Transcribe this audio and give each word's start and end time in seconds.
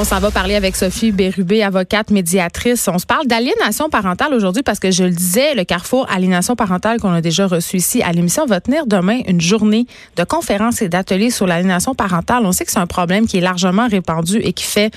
On 0.00 0.04
s'en 0.04 0.20
va 0.20 0.30
parler 0.30 0.54
avec 0.54 0.76
Sophie 0.76 1.10
Bérubé, 1.10 1.64
avocate 1.64 2.12
médiatrice. 2.12 2.86
On 2.86 3.00
se 3.00 3.04
parle 3.04 3.26
d'aliénation 3.26 3.90
parentale 3.90 4.32
aujourd'hui 4.32 4.62
parce 4.62 4.78
que 4.78 4.92
je 4.92 5.02
le 5.02 5.10
disais, 5.10 5.56
le 5.56 5.64
carrefour 5.64 6.06
aliénation 6.08 6.54
parentale 6.54 7.00
qu'on 7.00 7.10
a 7.10 7.20
déjà 7.20 7.48
reçu 7.48 7.78
ici 7.78 8.00
à 8.02 8.12
l'émission 8.12 8.46
va 8.46 8.60
tenir 8.60 8.86
demain 8.86 9.18
une 9.26 9.40
journée 9.40 9.88
de 10.14 10.22
conférences 10.22 10.82
et 10.82 10.88
d'ateliers 10.88 11.30
sur 11.30 11.48
l'aliénation 11.48 11.96
parentale. 11.96 12.46
On 12.46 12.52
sait 12.52 12.64
que 12.64 12.70
c'est 12.70 12.78
un 12.78 12.86
problème 12.86 13.26
qui 13.26 13.38
est 13.38 13.40
largement 13.40 13.88
répandu 13.88 14.36
et 14.36 14.52
qui 14.52 14.62
fait 14.62 14.92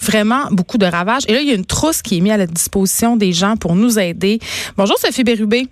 vraiment 0.00 0.48
beaucoup 0.50 0.78
de 0.78 0.86
ravages. 0.86 1.22
Et 1.28 1.32
là, 1.32 1.42
il 1.42 1.46
y 1.46 1.52
a 1.52 1.54
une 1.54 1.64
trousse 1.64 2.02
qui 2.02 2.18
est 2.18 2.20
mise 2.20 2.32
à 2.32 2.36
la 2.36 2.48
disposition 2.48 3.16
des 3.16 3.32
gens 3.32 3.56
pour 3.56 3.76
nous 3.76 4.00
aider. 4.00 4.40
Bonjour 4.76 4.98
Sophie 4.98 5.22
Bérubé. 5.22 5.68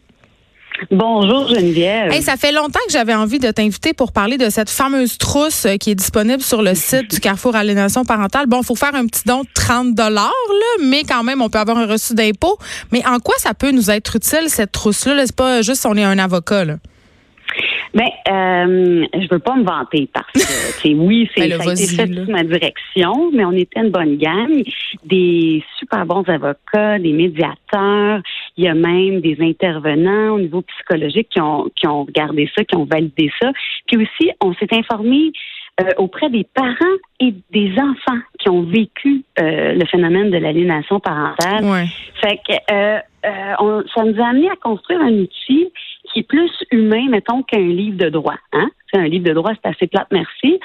Bonjour 0.91 1.49
Geneviève. 1.49 2.13
Ça 2.23 2.37
fait 2.37 2.53
longtemps 2.53 2.81
que 2.87 2.93
j'avais 2.93 3.15
envie 3.15 3.39
de 3.39 3.51
t'inviter 3.51 3.93
pour 3.93 4.13
parler 4.13 4.39
de 4.39 4.49
cette 4.49 4.71
fameuse 4.71 5.19
trousse 5.19 5.67
euh, 5.67 5.77
qui 5.77 5.91
est 5.91 5.95
disponible 5.95 6.43
sur 6.43 6.63
le 6.63 6.75
site 6.75 7.11
du 7.11 7.21
Carrefour 7.21 7.57
Aliénation 7.57 8.05
Parentale. 8.05 8.47
Bon, 8.47 8.61
il 8.63 8.67
faut 8.67 8.75
faire 8.75 8.95
un 8.95 9.07
petit 9.07 9.23
don 9.27 9.43
de 9.43 9.49
30 9.55 9.95
dollars, 9.95 10.33
mais 10.81 11.03
quand 11.05 11.23
même, 11.23 11.43
on 11.43 11.49
peut 11.49 11.59
avoir 11.59 11.79
un 11.79 11.87
reçu 11.87 12.15
d'impôt. 12.15 12.59
Mais 12.93 13.05
en 13.07 13.19
quoi 13.19 13.35
ça 13.39 13.55
peut 13.55 13.71
nous 13.71 13.91
être 13.91 14.17
utile, 14.17 14.49
cette 14.49 14.73
trousse-là? 14.73 15.27
C'est 15.27 15.37
pas 15.37 15.63
juste 15.63 15.85
on 15.87 15.97
est 15.97 16.05
un 16.05 16.19
avocat. 16.19 16.65
Là. 16.65 16.77
Ben, 17.99 18.11
euh, 18.29 19.07
je 19.13 19.29
veux 19.29 19.41
pas 19.41 19.57
me 19.57 19.65
vanter 19.65 20.09
parce 20.13 20.31
que, 20.33 20.89
oui, 20.95 21.29
c'est 21.37 21.49
ben, 21.49 21.61
ça 21.61 21.71
a 21.71 21.73
été 21.73 21.87
fait 21.89 22.07
sous 22.07 22.31
ma 22.31 22.45
direction, 22.45 23.31
mais 23.33 23.45
on 23.45 23.51
était 23.53 23.81
une 23.81 23.91
bonne 23.91 24.17
gang, 24.19 24.63
des 25.05 25.65
super 25.81 26.07
bons 26.07 26.23
avocats, 26.29 27.01
des 27.01 27.13
médiateurs, 27.13 28.23
il 28.57 28.65
y 28.65 28.69
a 28.69 28.75
même 28.75 29.21
des 29.21 29.37
intervenants 29.41 30.37
au 30.37 30.39
niveau 30.39 30.63
psychologique 30.63 31.29
qui 31.31 31.41
ont 31.41 31.69
qui 31.75 31.89
ont 31.89 32.05
regardé 32.05 32.49
ça, 32.57 32.63
qui 32.63 32.77
ont 32.77 32.85
validé 32.85 33.33
ça. 33.43 33.51
Puis 33.89 33.97
aussi, 33.97 34.31
on 34.41 34.55
s'est 34.55 34.73
informé 34.73 35.33
euh, 35.81 35.91
auprès 35.97 36.31
des 36.31 36.45
parents 36.55 36.99
et 37.19 37.35
des 37.53 37.73
enfants 37.81 38.21
qui 38.39 38.49
ont 38.49 38.63
vécu 38.63 39.25
euh, 39.41 39.75
le 39.75 39.87
phénomène 39.87 40.31
de 40.31 40.37
l'aliénation 40.37 41.01
parentale. 41.01 41.65
Ouais. 41.65 41.87
Fait 42.21 42.39
que 42.49 42.55
euh, 42.73 42.99
on, 43.59 43.83
ça 43.93 44.05
nous 44.05 44.23
a 44.23 44.29
amené 44.29 44.51
à 44.51 44.57
construire 44.57 45.01
un 45.01 45.13
outil 45.13 45.73
qui 46.13 46.21
est 46.21 46.29
plus 46.29 46.51
humain, 46.71 47.09
mettons, 47.09 47.43
qu'un 47.43 47.59
livre 47.59 47.99
de 47.99 48.09
droit. 48.09 48.39
Hein? 48.53 48.71
Un 48.95 49.09
livre 49.09 49.25
de 49.25 49.33
droit, 49.33 49.53
c'est 49.55 49.69
assez 49.69 49.87
plate, 49.87 50.09
merci. 50.11 50.59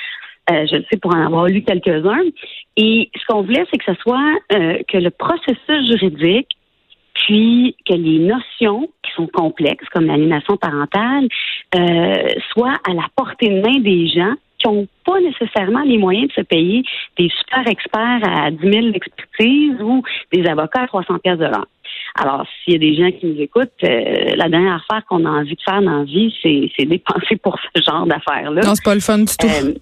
Euh, 0.51 0.65
je 0.69 0.77
le 0.77 0.85
sais 0.91 0.97
pour 0.97 1.15
en 1.15 1.25
avoir 1.25 1.45
lu 1.45 1.63
quelques-uns. 1.63 2.23
Et 2.75 3.09
ce 3.15 3.25
qu'on 3.27 3.43
voulait, 3.43 3.65
c'est 3.71 3.77
que 3.77 3.93
ce 3.93 4.01
soit 4.01 4.33
euh, 4.53 4.79
que 4.87 4.97
le 4.97 5.09
processus 5.09 5.87
juridique, 5.87 6.49
puis 7.13 7.75
que 7.87 7.93
les 7.93 8.19
notions 8.19 8.89
qui 9.03 9.11
sont 9.15 9.27
complexes, 9.27 9.87
comme 9.89 10.07
l'aliénation 10.07 10.57
parentale, 10.57 11.27
euh, 11.75 12.27
soient 12.51 12.77
à 12.89 12.93
la 12.93 13.05
portée 13.15 13.49
de 13.49 13.61
main 13.61 13.79
des 13.79 14.07
gens 14.07 14.33
qui 14.63 14.69
n'ont 14.69 14.87
pas 15.05 15.19
nécessairement 15.19 15.83
les 15.83 15.97
moyens 15.97 16.29
de 16.29 16.33
se 16.33 16.41
payer 16.41 16.83
des 17.17 17.29
super 17.29 17.67
experts 17.67 18.21
à 18.23 18.51
10 18.51 18.59
000 18.59 18.87
expertises 18.93 19.81
ou 19.81 20.03
des 20.31 20.45
avocats 20.47 20.83
à 20.83 20.87
300 20.87 21.19
pièces 21.19 21.37
de 21.37 21.45
l'heure. 21.45 21.67
Alors, 22.15 22.45
s'il 22.63 22.73
y 22.73 22.75
a 22.75 22.79
des 22.79 22.95
gens 22.95 23.17
qui 23.17 23.25
nous 23.25 23.41
écoutent, 23.41 23.71
euh, 23.83 24.35
la 24.35 24.47
dernière 24.47 24.75
affaire 24.75 25.03
qu'on 25.07 25.25
a 25.25 25.29
envie 25.29 25.55
de 25.55 25.61
faire 25.61 25.81
dans 25.81 25.99
la 25.99 26.03
vie, 26.03 26.33
c'est 26.41 26.85
dépenser 26.85 27.37
pour 27.37 27.57
ce 27.75 27.81
genre 27.81 28.05
d'affaires-là. 28.05 28.61
Non, 28.61 28.75
c'est 28.75 28.83
pas 28.83 28.93
le 28.93 29.01
fun 29.01 29.19
du 29.19 29.35
tout. 29.37 29.47
Euh, 29.47 29.73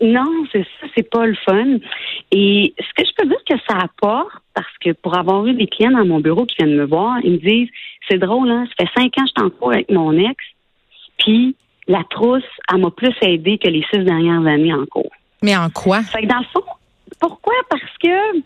non, 0.00 0.44
c'est 0.52 0.66
ça, 0.80 0.86
c'est 0.94 1.08
pas 1.08 1.26
le 1.26 1.36
fun. 1.46 1.78
Et 2.32 2.74
ce 2.78 3.02
que 3.02 3.08
je 3.08 3.14
peux 3.16 3.28
dire 3.28 3.42
que 3.48 3.56
ça 3.68 3.78
apporte, 3.78 4.42
parce 4.52 4.78
que 4.80 4.92
pour 4.92 5.16
avoir 5.16 5.46
eu 5.46 5.54
des 5.54 5.66
clients 5.66 5.92
dans 5.92 6.04
mon 6.04 6.20
bureau 6.20 6.44
qui 6.44 6.56
viennent 6.56 6.76
me 6.76 6.84
voir, 6.84 7.18
ils 7.22 7.32
me 7.32 7.38
disent, 7.38 7.70
c'est 8.08 8.18
drôle, 8.18 8.50
hein, 8.50 8.66
ça 8.66 8.84
fait 8.84 9.00
cinq 9.00 9.18
ans 9.18 9.22
que 9.22 9.28
je 9.28 9.40
suis 9.40 9.46
en 9.46 9.50
cours 9.50 9.72
avec 9.72 9.90
mon 9.90 10.12
ex, 10.12 10.36
puis 11.18 11.54
la 11.88 12.02
trousse, 12.10 12.42
elle 12.72 12.80
m'a 12.80 12.90
plus 12.90 13.14
aidé 13.22 13.58
que 13.58 13.68
les 13.68 13.84
six 13.92 14.00
dernières 14.00 14.44
années 14.46 14.74
en 14.74 14.86
cours. 14.86 15.10
Mais 15.42 15.56
en 15.56 15.70
quoi? 15.70 16.02
Fait 16.02 16.22
que 16.22 16.26
dans 16.26 16.38
le 16.38 16.44
fond, 16.52 16.64
pourquoi? 17.20 17.54
Parce 17.70 17.82
que 18.02 18.38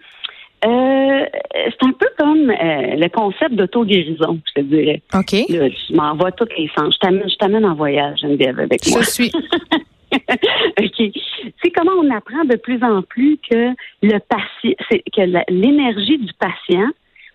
euh, 0.66 1.24
c'est 1.54 1.86
un 1.86 1.92
peu 1.92 2.06
comme 2.18 2.50
euh, 2.50 2.96
le 2.96 3.08
concept 3.08 3.54
d'auto-guérison, 3.54 4.40
je 4.46 4.60
te 4.60 4.66
dirais. 4.66 5.02
OK. 5.14 5.32
Là, 5.48 5.68
je 5.68 5.94
m'envoie 5.94 6.32
toutes 6.32 6.56
les 6.56 6.70
sens. 6.76 6.94
Je 7.02 7.36
t'amène, 7.36 7.64
en 7.64 7.74
voyage, 7.74 8.20
Geneviève, 8.20 8.58
avec 8.58 8.86
moi. 8.88 9.00
Je 9.00 9.10
suis. 9.10 9.32
OK. 10.12 11.20
C'est 11.62 11.70
comment 11.70 11.92
on 11.92 12.14
apprend 12.14 12.44
de 12.44 12.56
plus 12.56 12.82
en 12.82 13.00
plus 13.02 13.38
que 13.50 13.70
le 14.02 14.18
patient, 14.18 14.74
que 14.90 15.50
l'énergie 15.50 16.18
du 16.18 16.32
patient 16.34 16.88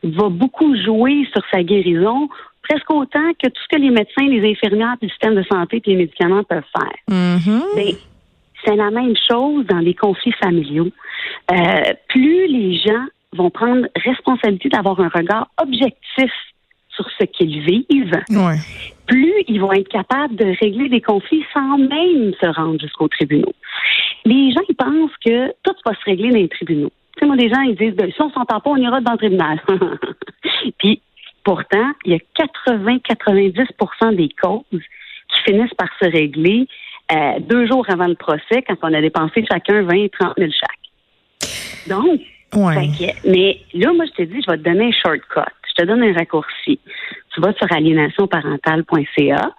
va 0.04 0.30
beaucoup 0.30 0.76
jouer 0.78 1.28
sur 1.34 1.42
sa 1.52 1.64
guérison, 1.64 2.30
presque 2.68 2.90
autant 2.92 3.32
que 3.42 3.48
tout 3.48 3.62
ce 3.62 3.76
que 3.76 3.82
les 3.82 3.90
médecins, 3.90 4.28
les 4.28 4.52
infirmières, 4.52 4.96
le 5.02 5.10
système 5.10 5.36
de 5.36 5.44
santé 5.44 5.82
et 5.86 5.90
les 5.92 5.96
médicaments 5.96 6.44
peuvent 6.44 6.64
faire. 6.78 7.16
Mm-hmm. 7.16 7.76
Ben, 7.76 7.96
c'est 8.66 8.76
la 8.76 8.92
même 8.92 9.16
chose 9.30 9.66
dans 9.68 9.80
les 9.80 9.94
conflits 9.94 10.34
familiaux. 10.44 10.90
Euh, 11.52 11.94
plus 12.10 12.48
les 12.48 12.78
gens 12.78 13.06
vont 13.34 13.50
prendre 13.50 13.88
responsabilité 13.96 14.70
d'avoir 14.70 15.00
un 15.00 15.10
regard 15.10 15.50
objectif 15.62 16.32
sur 16.90 17.06
ce 17.20 17.26
qu'ils 17.26 17.62
vivent, 17.62 18.22
plus 19.06 19.34
ils 19.48 19.60
vont 19.60 19.74
être 19.74 19.90
capables 19.90 20.36
de 20.36 20.56
régler 20.62 20.90
des 20.90 21.02
conflits 21.02 21.44
sans 21.54 21.78
même 21.78 22.34
se 22.42 22.48
rendre 22.56 22.80
jusqu'aux 22.80 23.10
tribunaux. 23.10 23.54
Les 24.24 24.52
gens, 24.52 24.62
ils 24.70 24.76
pensent 24.76 25.12
que 25.24 25.50
tout 25.64 25.76
va 25.86 25.94
se 25.94 26.06
régler 26.06 26.30
dans 26.30 26.38
les 26.38 26.50
tribunaux. 26.50 26.92
Tu 27.16 27.20
sais, 27.20 27.26
moi, 27.28 27.36
des 27.36 27.50
gens, 27.50 27.62
ils 27.62 27.76
disent, 27.76 27.96
ben, 27.96 28.12
si 28.12 28.22
on 28.22 28.32
s'entend 28.32 28.60
pas, 28.60 28.70
on 28.70 28.78
ira 28.78 29.02
dans 29.02 29.12
le 29.12 29.18
tribunal. 29.18 29.62
Puis, 30.80 31.02
pourtant, 31.46 31.92
il 32.04 32.12
y 32.12 32.16
a 32.16 32.44
80-90% 32.68 34.16
des 34.16 34.30
causes 34.42 34.66
qui 34.72 35.42
finissent 35.46 35.74
par 35.76 35.88
se 36.02 36.10
régler 36.10 36.68
euh, 37.12 37.40
deux 37.40 37.68
jours 37.68 37.86
avant 37.88 38.08
le 38.08 38.16
procès 38.16 38.64
quand 38.68 38.76
on 38.82 38.94
a 38.94 39.00
dépensé 39.00 39.46
chacun 39.50 39.84
20 39.84 40.10
30 40.12 40.34
000 40.38 40.52
chaque. 40.52 41.88
Donc, 41.88 42.20
mais 43.26 43.62
là, 43.74 43.94
moi, 43.94 44.06
je 44.06 44.12
te 44.12 44.22
dis, 44.24 44.42
je 44.42 44.52
vais 44.52 44.58
te 44.58 44.64
donner 44.64 44.86
un 44.86 44.92
shortcut. 44.92 45.52
Je 45.68 45.74
te 45.84 45.86
donne 45.86 46.04
un 46.04 46.14
raccourci. 46.14 46.80
Tu 47.34 47.42
vas 47.42 47.54
sur 47.54 47.72
aliénationparentale.ca, 47.72 49.52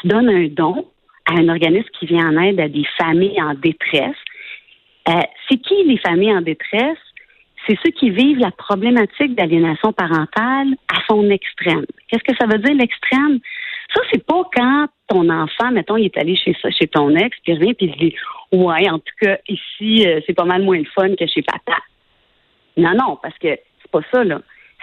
tu 0.00 0.08
donnes 0.08 0.28
un 0.28 0.46
don 0.48 0.86
à 1.26 1.34
un 1.38 1.48
organisme 1.48 1.88
qui 1.98 2.06
vient 2.06 2.30
en 2.30 2.42
aide 2.42 2.60
à 2.60 2.68
des 2.68 2.86
familles 2.98 3.40
en 3.42 3.54
détresse. 3.54 4.16
Euh, 5.08 5.20
c'est 5.48 5.58
qui 5.58 5.84
les 5.84 5.98
familles 5.98 6.32
en 6.32 6.40
détresse? 6.40 6.98
C'est 7.66 7.78
ceux 7.84 7.90
qui 7.90 8.10
vivent 8.10 8.38
la 8.38 8.50
problématique 8.52 9.34
d'aliénation 9.34 9.92
parentale 9.92 10.76
à 10.88 11.00
son 11.08 11.28
extrême. 11.30 11.84
Qu'est-ce 12.08 12.22
que 12.22 12.36
ça 12.38 12.46
veut 12.46 12.58
dire 12.58 12.76
l'extrême? 12.76 13.40
Ça, 13.94 14.00
c'est 14.12 14.24
pas 14.24 14.42
quand 14.54 14.86
ton 15.08 15.28
enfant, 15.28 15.70
mettons, 15.72 15.96
il 15.96 16.06
est 16.06 16.18
allé 16.18 16.36
chez 16.36 16.54
chez 16.70 16.86
ton 16.88 17.14
ex, 17.14 17.36
puis 17.44 17.54
revient, 17.54 17.74
puis 17.74 17.86
il 17.86 17.96
dit 17.96 18.16
Ouais, 18.52 18.88
en 18.90 18.98
tout 18.98 19.14
cas, 19.20 19.38
ici, 19.48 20.06
euh, 20.06 20.20
c'est 20.26 20.34
pas 20.34 20.44
mal 20.44 20.62
moins 20.62 20.78
le 20.78 20.84
fun 20.84 21.14
que 21.16 21.26
chez 21.26 21.42
papa. 21.42 21.78
Non, 22.76 22.92
non, 22.94 23.18
parce 23.22 23.36
que 23.38 23.48
c'est 23.48 23.90
pas 23.90 24.02
ça, 24.12 24.24
là. 24.24 24.40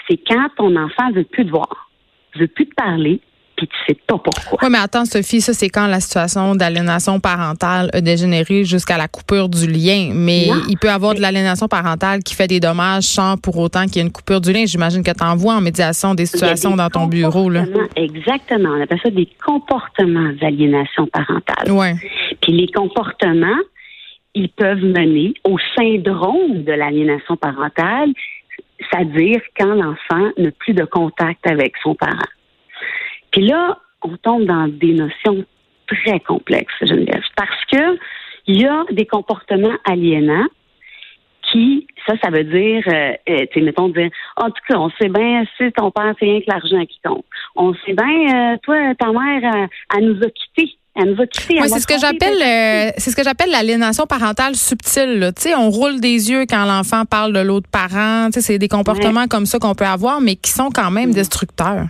C'est 0.10 0.18
quand 0.28 0.48
ton 0.58 0.76
enfant 0.76 1.12
veut 1.12 1.24
plus 1.24 1.46
te 1.46 1.52
voir, 1.52 1.90
veut 2.36 2.48
plus 2.48 2.68
te 2.68 2.76
parler, 2.76 3.22
puis 3.68 3.78
tu 3.86 3.94
sais 3.94 4.00
pas 4.08 4.18
pourquoi. 4.18 4.60
Oui, 4.62 4.70
mais 4.72 4.78
attends, 4.78 5.06
Sophie, 5.06 5.42
ça, 5.42 5.54
c'est 5.54 5.70
quand 5.70 5.88
la 5.88 6.00
situation 6.00 6.56
d'aliénation 6.56 7.20
parentale 7.20 7.90
a 7.94 8.02
dégénéré 8.02 8.64
jusqu'à 8.64 8.98
la 8.98 9.08
coupure 9.08 9.50
du 9.50 9.68
lien. 9.68 10.12
Mais 10.14 10.48
il 10.70 10.78
peut 10.78 10.88
y 10.88 10.92
avoir 10.92 11.16
de 11.16 11.22
l'aliénation 11.22 11.68
parentale 11.68 12.24
qui 12.24 12.36
fait 12.36 12.48
des 12.48 12.60
dommages 12.60 13.04
sans 13.04 13.38
pour 13.38 13.58
autant 13.58 13.86
qu'il 13.86 13.98
y 13.98 14.00
ait 14.00 14.04
une 14.04 14.12
coupure 14.12 14.42
du 14.42 14.52
lien. 14.52 14.66
J'imagine 14.66 15.04
que 15.04 15.12
tu 15.12 15.24
envoies 15.24 15.54
en 15.54 15.62
médiation 15.62 16.14
des 16.14 16.26
situations 16.26 16.76
dans 16.76 16.90
ton 16.90 17.08
bureau. 17.08 17.50
Là. 17.50 17.66
Exactement. 17.96 18.70
On 18.70 18.82
appelle 18.82 19.00
ça 19.04 19.10
des 19.10 19.30
comportements 19.46 20.32
d'aliénation 20.42 21.08
parentale. 21.08 21.72
Oui. 21.72 21.88
Puis 22.42 22.52
les 22.54 22.68
comportements, 22.68 23.60
ils 24.36 24.50
peuvent 24.50 24.84
mener 24.84 25.34
au 25.44 25.58
syndrome 25.78 26.64
de 26.64 26.72
l'aliénation 26.72 27.38
parentale, 27.38 28.14
c'est-à-dire 28.80 29.42
quand 29.58 29.76
l'enfant 29.76 30.32
n'a 30.38 30.52
plus 30.52 30.74
de 30.74 30.86
contact 30.86 31.46
avec 31.48 31.74
son 31.82 31.96
parent. 31.96 32.18
Puis 33.34 33.46
là, 33.48 33.78
on 34.04 34.16
tombe 34.18 34.46
dans 34.46 34.68
des 34.68 34.94
notions 34.94 35.44
très 35.88 36.20
complexes, 36.22 36.74
Geneviève, 36.82 37.24
parce 37.36 37.66
que 37.72 37.98
il 38.48 38.62
y 38.62 38.66
a 38.66 38.84
des 38.92 39.06
comportements 39.06 39.76
aliénants 39.86 40.48
qui, 41.52 41.88
ça, 42.08 42.14
ça 42.24 42.30
veut 42.30 42.44
dire, 42.44 42.84
euh, 42.88 43.14
euh 43.30 43.46
tu 43.52 43.62
mettons, 43.62 43.90
dire, 43.90 44.10
en 44.38 44.48
tout 44.48 44.62
cas, 44.68 44.78
on 44.78 44.90
sait 45.02 45.10
bien, 45.10 45.44
si 45.58 45.72
ton 45.74 45.92
père, 45.92 46.14
c'est 46.20 46.26
rien 46.26 46.40
que 46.40 46.46
l'argent 46.48 46.86
qui 46.86 47.00
compte. 47.04 47.26
On 47.56 47.74
sait 47.86 47.94
bien, 47.94 48.54
euh, 48.54 48.58
toi, 48.64 48.76
ta 48.98 49.12
mère, 49.12 49.56
euh, 49.56 49.68
elle 49.96 50.10
nous 50.10 50.24
a 50.24 50.30
quittés. 50.30 50.76
Elle 50.96 51.14
nous 51.14 51.22
a 51.22 51.28
quittés. 51.28 51.60
Oui, 51.60 51.70
c'est 51.70 51.80
ce 51.80 51.88
que 51.88 52.00
j'appelle, 52.00 52.94
c'est 52.98 53.10
ce 53.10 53.16
que 53.16 53.24
j'appelle 53.24 53.50
l'aliénation 53.50 54.06
parentale 54.06 54.56
subtile. 54.56 55.32
Tu 55.36 55.42
sais, 55.42 55.56
on 55.56 55.70
roule 55.70 56.00
des 56.00 56.30
yeux 56.30 56.46
quand 56.48 56.66
l'enfant 56.66 57.06
parle 57.06 57.34
de 57.34 57.40
l'autre 57.40 57.68
parent. 57.72 58.28
Tu 58.28 58.34
sais, 58.34 58.42
c'est 58.42 58.60
des 58.60 58.68
comportements 58.68 59.28
comme 59.28 59.48
ça 59.48 59.58
qu'on 59.58 59.74
peut 59.74 59.86
avoir, 59.86 60.22
mais 60.22 60.36
qui 60.36 60.52
sont 60.52 60.70
quand 60.70 60.92
même 60.92 61.10
mm. 61.10 61.14
destructeurs. 61.14 61.88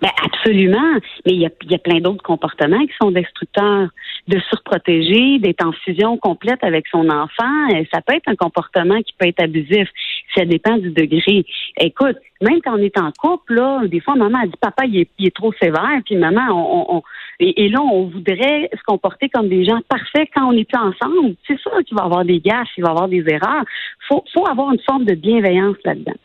Ben 0.00 0.10
absolument, 0.24 0.92
mais 1.26 1.32
il 1.32 1.40
y 1.40 1.46
a, 1.46 1.50
y 1.68 1.74
a 1.74 1.78
plein 1.78 2.00
d'autres 2.00 2.22
comportements 2.22 2.84
qui 2.86 2.92
sont 3.00 3.10
destructeurs. 3.10 3.88
De 4.28 4.38
surprotéger, 4.50 5.38
d'être 5.38 5.64
en 5.64 5.72
fusion 5.72 6.18
complète 6.18 6.62
avec 6.62 6.86
son 6.88 7.08
enfant, 7.08 7.68
euh, 7.72 7.82
ça 7.92 8.02
peut 8.02 8.14
être 8.14 8.28
un 8.28 8.36
comportement 8.36 9.00
qui 9.00 9.14
peut 9.18 9.26
être 9.26 9.42
abusif. 9.42 9.88
Ça 10.36 10.44
dépend 10.44 10.76
du 10.76 10.90
degré. 10.90 11.46
Écoute, 11.80 12.18
même 12.42 12.60
quand 12.62 12.74
on 12.74 12.82
est 12.82 12.98
en 12.98 13.10
couple, 13.12 13.54
là, 13.54 13.80
des 13.86 14.00
fois, 14.00 14.16
maman 14.16 14.40
a 14.42 14.46
dit 14.46 14.52
papa, 14.60 14.84
il 14.84 15.06
est, 15.18 15.34
trop 15.34 15.52
sévère, 15.54 16.00
puis 16.04 16.16
maman, 16.16 16.42
on, 16.50 17.02
et, 17.40 17.68
là, 17.68 17.80
on 17.80 18.06
voudrait 18.06 18.68
se 18.72 18.82
comporter 18.86 19.28
comme 19.30 19.48
des 19.48 19.64
gens 19.64 19.80
parfaits 19.88 20.28
quand 20.34 20.48
on 20.48 20.52
n'est 20.52 20.64
plus 20.64 20.78
ensemble. 20.78 21.34
C'est 21.46 21.58
sûr 21.58 21.72
qu'il 21.86 21.96
va 21.96 22.02
y 22.02 22.06
avoir 22.06 22.24
des 22.24 22.40
gaffes, 22.40 22.68
il 22.76 22.82
va 22.82 22.90
y 22.90 22.92
avoir 22.92 23.08
des 23.08 23.24
erreurs. 23.28 23.64
Faut, 24.08 24.22
faut 24.34 24.46
avoir 24.46 24.72
une 24.72 24.80
forme 24.80 25.04
de 25.04 25.14
bienveillance 25.14 25.76
là-dedans. 25.84 26.16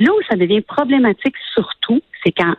Là 0.00 0.12
où 0.12 0.22
ça 0.30 0.36
devient 0.36 0.62
problématique 0.62 1.34
surtout, 1.54 2.00
c'est 2.24 2.32
quand 2.32 2.54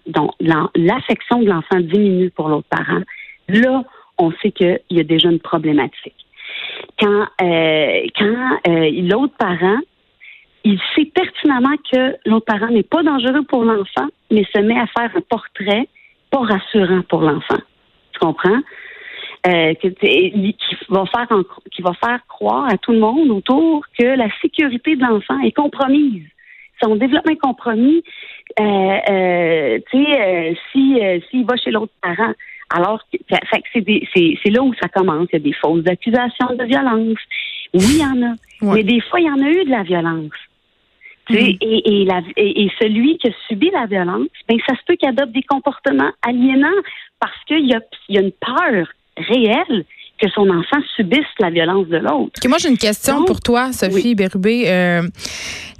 l'affection 0.76 1.42
de 1.42 1.50
l'enfant 1.50 1.80
diminue 1.80 2.30
pour 2.30 2.50
l'autre 2.50 2.68
parent. 2.70 3.02
Là, 3.48 3.84
on 4.18 4.32
sait 4.42 4.52
qu'il 4.52 4.80
y 4.90 5.00
a 5.00 5.04
déjà 5.04 5.30
une 5.30 5.40
problématique. 5.40 6.16
Quand, 7.00 7.28
euh, 7.42 8.02
quand 8.18 8.60
euh, 8.68 8.90
l'autre 9.04 9.34
parent, 9.38 9.80
il 10.64 10.80
sait 10.96 11.06
pertinemment 11.06 11.76
que 11.92 12.16
l'autre 12.26 12.46
parent 12.46 12.70
n'est 12.70 12.84
pas 12.84 13.04
dangereux 13.04 13.44
pour 13.44 13.64
l'enfant, 13.64 14.08
mais 14.30 14.46
se 14.54 14.60
met 14.60 14.80
à 14.80 14.88
faire 14.88 15.12
un 15.16 15.22
portrait 15.22 15.88
pas 16.30 16.42
rassurant 16.42 17.02
pour 17.10 17.22
l'enfant. 17.22 17.60
Tu 18.14 18.20
comprends? 18.20 18.62
Euh, 19.48 19.74
qui, 19.74 19.90
va 20.90 21.04
faire 21.08 21.28
qui 21.72 21.82
va 21.82 21.94
faire 21.94 22.20
croire 22.28 22.70
à 22.72 22.78
tout 22.78 22.92
le 22.92 23.00
monde 23.00 23.32
autour 23.32 23.84
que 23.98 24.06
la 24.06 24.28
sécurité 24.40 24.96
de 24.96 25.02
l'enfant 25.02 25.40
est 25.40 25.52
compromise 25.52 26.28
son 26.82 26.96
développement 26.96 27.36
compromis, 27.36 28.04
euh, 28.60 28.64
euh, 28.64 29.80
tu 29.92 30.04
sais, 30.04 30.22
euh, 30.22 30.54
si 30.72 31.00
s'il 31.30 31.46
va 31.46 31.56
chez 31.58 31.72
l'autre 31.72 31.94
parent. 32.02 32.34
Alors, 32.74 33.02
c'est 33.30 34.50
là 34.50 34.64
où 34.64 34.74
ça 34.82 34.88
commence. 34.88 35.28
Il 35.34 35.36
y 35.36 35.36
a 35.36 35.40
des 35.40 35.54
fausses 35.54 35.86
accusations 35.88 36.56
de 36.58 36.64
violence. 36.64 37.20
Oui, 37.74 37.84
il 37.84 38.00
y 38.00 38.06
en 38.06 38.32
a. 38.32 38.36
Mais 38.62 38.84
des 38.84 39.02
fois, 39.02 39.20
il 39.20 39.26
y 39.26 39.30
en 39.30 39.42
a 39.42 39.50
eu 39.50 39.66
de 39.66 39.70
la 39.70 39.84
violence. 39.84 40.32
Mm-hmm. 41.30 41.58
et, 41.62 42.04
et, 42.36 42.64
et, 42.64 42.72
celui 42.82 43.18
qui 43.18 43.28
a 43.28 43.32
subi 43.48 43.70
la 43.70 43.86
violence, 43.86 44.28
ben, 44.50 44.58
ça 44.68 44.76
se 44.76 44.82
peut 44.86 44.96
qu'il 44.96 45.08
adopte 45.08 45.32
des 45.32 45.44
comportements 45.44 46.12
aliénants 46.28 46.68
parce 47.20 47.38
qu'il 47.48 47.68
y 47.68 47.74
a, 47.74 47.80
il 48.10 48.16
y 48.16 48.18
a 48.18 48.22
une 48.22 48.32
peur 48.32 48.88
réelle 49.18 49.86
que 50.22 50.30
son 50.30 50.50
enfant 50.50 50.78
subisse 50.96 51.26
la 51.40 51.50
violence 51.50 51.88
de 51.88 51.98
l'autre. 51.98 52.40
moi, 52.48 52.58
j'ai 52.60 52.70
une 52.70 52.78
question 52.78 53.26
pour 53.26 53.40
toi, 53.40 53.72
Sophie 53.74 54.14
Bérubé. 54.14 54.66
Euh, 54.68 55.02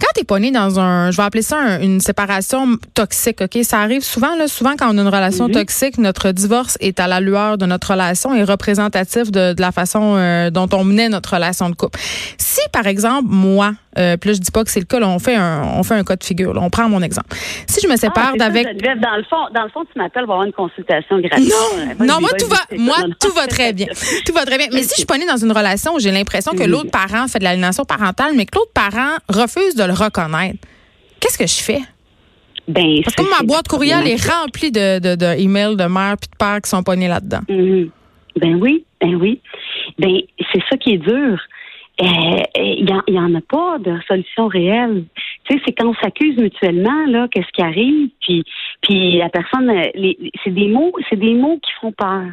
quand 0.02 0.08
tu 0.16 0.22
es 0.22 0.24
pas 0.24 0.40
dans 0.40 0.80
un, 0.80 1.12
je 1.12 1.18
vais 1.18 1.24
appeler 1.24 1.44
ça 1.44 1.80
une 1.80 2.00
séparation 2.00 2.78
toxique, 2.96 3.42
OK? 3.42 3.64
Ça 3.64 3.80
arrive 3.80 4.02
souvent, 4.02 4.36
là, 4.36 4.48
souvent 4.48 4.74
quand 4.78 4.94
on 4.94 4.98
a 4.98 5.02
une 5.02 5.08
relation 5.08 5.48
toxique, 5.48 6.00
notre 6.00 6.32
divorce 6.32 6.78
est 6.82 7.00
à 7.00 7.08
la 7.08 7.20
lueur 7.20 7.60
de 7.60 7.68
notre 7.68 7.92
relation 7.92 8.34
et 8.34 8.44
représentatif 8.44 9.32
de, 9.32 9.54
la 9.60 9.72
façon 9.72 10.16
euh, 10.18 10.50
dont 10.50 10.68
on 10.74 10.84
menait 10.84 11.10
notre 11.10 11.36
relation 11.36 11.70
de 11.70 11.76
couple. 11.76 12.00
Si, 12.38 12.62
par 12.72 12.88
exemple, 12.88 13.28
moi, 13.30 13.74
euh, 13.98 14.16
puis 14.18 14.30
là, 14.30 14.34
je 14.34 14.40
dis 14.40 14.52
pas 14.52 14.64
que 14.64 14.70
c'est 14.70 14.80
le 14.80 14.86
cas. 14.86 15.00
Là, 15.00 15.08
on 15.10 15.20
fait 15.20 15.36
un, 15.36 15.64
on 15.76 15.84
fait 15.84 15.96
un 15.96 16.04
cas 16.04 16.16
de 16.16 16.24
figure. 16.24 16.54
Là. 16.54 16.62
On 16.62 16.70
prend 16.70 16.88
mon 16.88 17.02
exemple. 17.02 17.36
Si 17.68 17.82
je 17.82 17.88
me 17.88 17.96
sépare 17.98 18.32
ah, 18.34 18.38
d'avec, 18.38 18.66
dans 18.66 19.18
le 19.18 19.24
fond, 19.24 19.48
dans 19.54 19.64
le 19.64 19.70
fond, 19.70 19.84
tu 19.92 20.00
m'appelles 20.00 20.24
pour 20.24 20.34
avoir 20.34 20.48
une 20.48 20.54
consultation 20.54 21.20
gratuite. 21.20 21.54
Non, 22.00 22.06
non, 22.06 22.22
moi 22.22 22.30
tout 22.40 22.48
va, 22.48 22.78
moi 22.78 22.96
tout 23.20 23.32
va 23.34 23.48
très 23.48 23.74
bien, 23.74 23.88
tout 24.26 24.34
va 24.34 24.46
très 24.46 24.58
bien. 24.58 24.68
Mais 24.72 24.84
si 24.84 24.90
je 24.90 24.96
suis 24.96 25.06
pas 25.06 25.18
née 25.18 25.26
dans 25.26 25.38
une 25.38 25.52
relation 25.52 25.94
où 25.96 26.00
j'ai 26.00 26.12
l'impression 26.12 26.54
que 26.54 26.64
l'autre 26.64 26.92
parent 26.92 27.28
fait 27.28 27.40
de 27.40 27.44
l'aliénation 27.44 27.84
parentale, 27.84 28.32
mais 28.36 28.46
que 28.46 28.56
l'autre 28.56 28.72
parent 28.74 29.18
refuse 29.28 29.76
de 29.76 29.84
le 29.92 30.04
reconnaître, 30.04 30.60
qu'est-ce 31.20 31.38
que 31.38 31.48
je 31.48 31.62
fais? 31.62 31.82
Ben, 32.68 33.02
Parce 33.04 33.16
que 33.16 33.30
ma 33.30 33.46
boîte 33.46 33.68
courriel 33.68 34.08
est 34.08 34.30
remplie 34.30 34.72
de, 34.72 35.00
de, 35.00 35.16
de 35.16 35.40
emails 35.40 35.76
de 35.76 35.86
mères 35.86 36.16
puis 36.20 36.30
de 36.32 36.38
pères 36.38 36.62
qui 36.62 36.70
sont 36.70 36.84
pas 36.84 36.96
nés 36.96 37.08
là-dedans. 37.08 37.42
Mm-hmm. 37.50 37.90
Ben 38.38 38.56
oui, 38.56 38.86
ben 39.02 39.16
oui. 39.16 39.42
Ben, 40.00 40.22
c'est 40.52 40.62
ça 40.70 40.78
qui 40.78 40.94
est 40.94 40.98
dur. 40.98 41.40
Euh, 42.02 42.44
il 42.56 42.86
n'y 43.10 43.20
en, 43.20 43.36
a 43.36 43.42
pas 43.42 43.78
de 43.80 44.00
solution 44.08 44.48
réelle. 44.48 45.04
Tu 45.44 45.56
sais, 45.56 45.62
c'est 45.66 45.74
quand 45.74 45.90
on 45.90 45.94
s'accuse 45.96 46.38
mutuellement, 46.38 47.06
là, 47.08 47.28
qu'est-ce 47.30 47.52
qui 47.54 47.62
arrive, 47.62 48.10
puis, 48.22 48.44
puis 48.82 49.18
la 49.18 49.30
personne, 49.30 49.70
euh, 49.70 50.14
c'est 50.44 50.54
des 50.54 50.68
mots, 50.68 50.94
c'est 51.10 51.20
des 51.20 51.34
mots 51.34 51.60
qui 51.62 51.72
font 51.80 51.92
peur. 51.92 52.26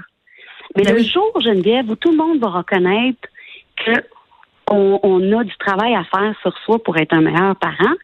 Mais 0.77 0.85
ben 0.85 0.95
le 0.95 1.03
jour, 1.03 1.33
Geneviève, 1.41 1.91
où 1.91 1.97
tout 1.97 2.11
le 2.11 2.17
monde 2.17 2.39
va 2.39 2.49
reconnaître 2.49 3.29
que 3.85 3.93
on, 4.71 5.39
a 5.39 5.45
du 5.45 5.57
travail 5.59 5.95
à 5.95 6.05
faire 6.05 6.35
sur 6.43 6.57
soi 6.65 6.83
pour 6.83 6.97
être 6.97 7.13
un 7.13 7.21
meilleur 7.21 7.57
parent, 7.57 7.95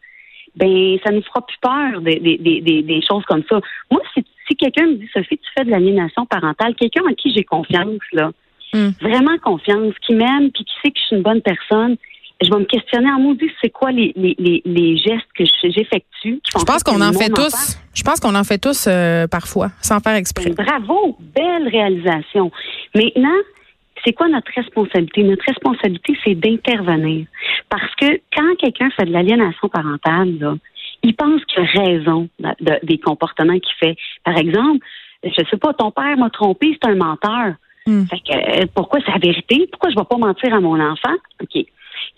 ben 0.56 0.98
ça 1.04 1.10
ne 1.10 1.20
fera 1.20 1.44
plus 1.44 1.58
peur 1.60 2.00
des, 2.00 2.18
des, 2.20 2.38
des, 2.38 2.82
des 2.82 3.02
choses 3.02 3.24
comme 3.26 3.42
ça. 3.48 3.60
Moi, 3.90 4.00
si, 4.14 4.24
si 4.46 4.56
quelqu'un 4.56 4.86
me 4.86 4.94
dit 4.94 5.08
Sophie, 5.12 5.38
tu 5.38 5.50
fais 5.56 5.64
de 5.64 5.70
l'aliénation 5.70 6.26
parentale, 6.26 6.74
quelqu'un 6.74 7.02
en 7.08 7.14
qui 7.14 7.32
j'ai 7.34 7.44
confiance, 7.44 8.00
là, 8.12 8.30
Hmm. 8.74 8.90
Vraiment 9.00 9.38
confiance, 9.38 9.94
qui 10.04 10.14
m'aime, 10.14 10.50
puis 10.50 10.64
qui 10.64 10.74
sait 10.82 10.90
que 10.90 10.98
je 10.98 11.04
suis 11.06 11.16
une 11.16 11.22
bonne 11.22 11.40
personne. 11.40 11.96
Je 12.42 12.50
vais 12.50 12.58
me 12.58 12.64
questionner 12.64 13.08
en 13.08 13.20
maudit, 13.20 13.48
c'est 13.62 13.70
quoi 13.70 13.92
les, 13.92 14.12
les, 14.16 14.62
les, 14.64 14.96
gestes 14.96 15.28
que 15.38 15.44
j'effectue. 15.62 16.40
Je 16.58 16.64
pense 16.64 16.82
qu'on 16.82 17.00
en 17.00 17.12
fait 17.12 17.28
tous. 17.28 17.78
Je 17.94 18.02
pense 18.02 18.18
qu'on 18.18 18.34
en 18.34 18.42
fait 18.42 18.58
tous 18.58 18.86
euh, 18.88 19.28
parfois, 19.28 19.68
sans 19.80 20.00
faire 20.00 20.16
exprès. 20.16 20.50
Bravo, 20.50 21.16
belle 21.20 21.68
réalisation. 21.68 22.50
Maintenant, 22.96 23.38
c'est 24.04 24.12
quoi 24.12 24.28
notre 24.28 24.52
responsabilité? 24.54 25.22
Notre 25.22 25.44
responsabilité, 25.46 26.16
c'est 26.24 26.34
d'intervenir. 26.34 27.26
Parce 27.68 27.94
que 27.96 28.20
quand 28.36 28.54
quelqu'un 28.58 28.90
fait 28.90 29.04
de 29.04 29.12
l'aliénation 29.12 29.68
parentale, 29.68 30.38
là, 30.38 30.54
il 31.02 31.14
pense 31.14 31.44
qu'il 31.44 31.62
a 31.62 31.82
raison 31.82 32.28
des 32.82 32.98
comportements 32.98 33.58
qu'il 33.58 33.74
fait. 33.78 33.96
Par 34.24 34.36
exemple, 34.36 34.84
je 35.22 35.44
sais 35.50 35.56
pas, 35.56 35.72
ton 35.72 35.90
père 35.90 36.16
m'a 36.16 36.30
trompé, 36.30 36.76
c'est 36.80 36.90
un 36.90 36.96
menteur. 36.96 37.54
Hmm. 37.86 38.04
Fait 38.04 38.20
que, 38.20 38.62
euh, 38.62 38.66
pourquoi 38.74 39.00
c'est 39.04 39.12
la 39.12 39.18
vérité? 39.18 39.68
Pourquoi 39.70 39.90
je 39.90 39.96
ne 39.96 40.00
vais 40.00 40.06
pas 40.08 40.16
mentir 40.16 40.54
à 40.54 40.60
mon 40.60 40.80
enfant? 40.80 41.14
OK. 41.42 41.64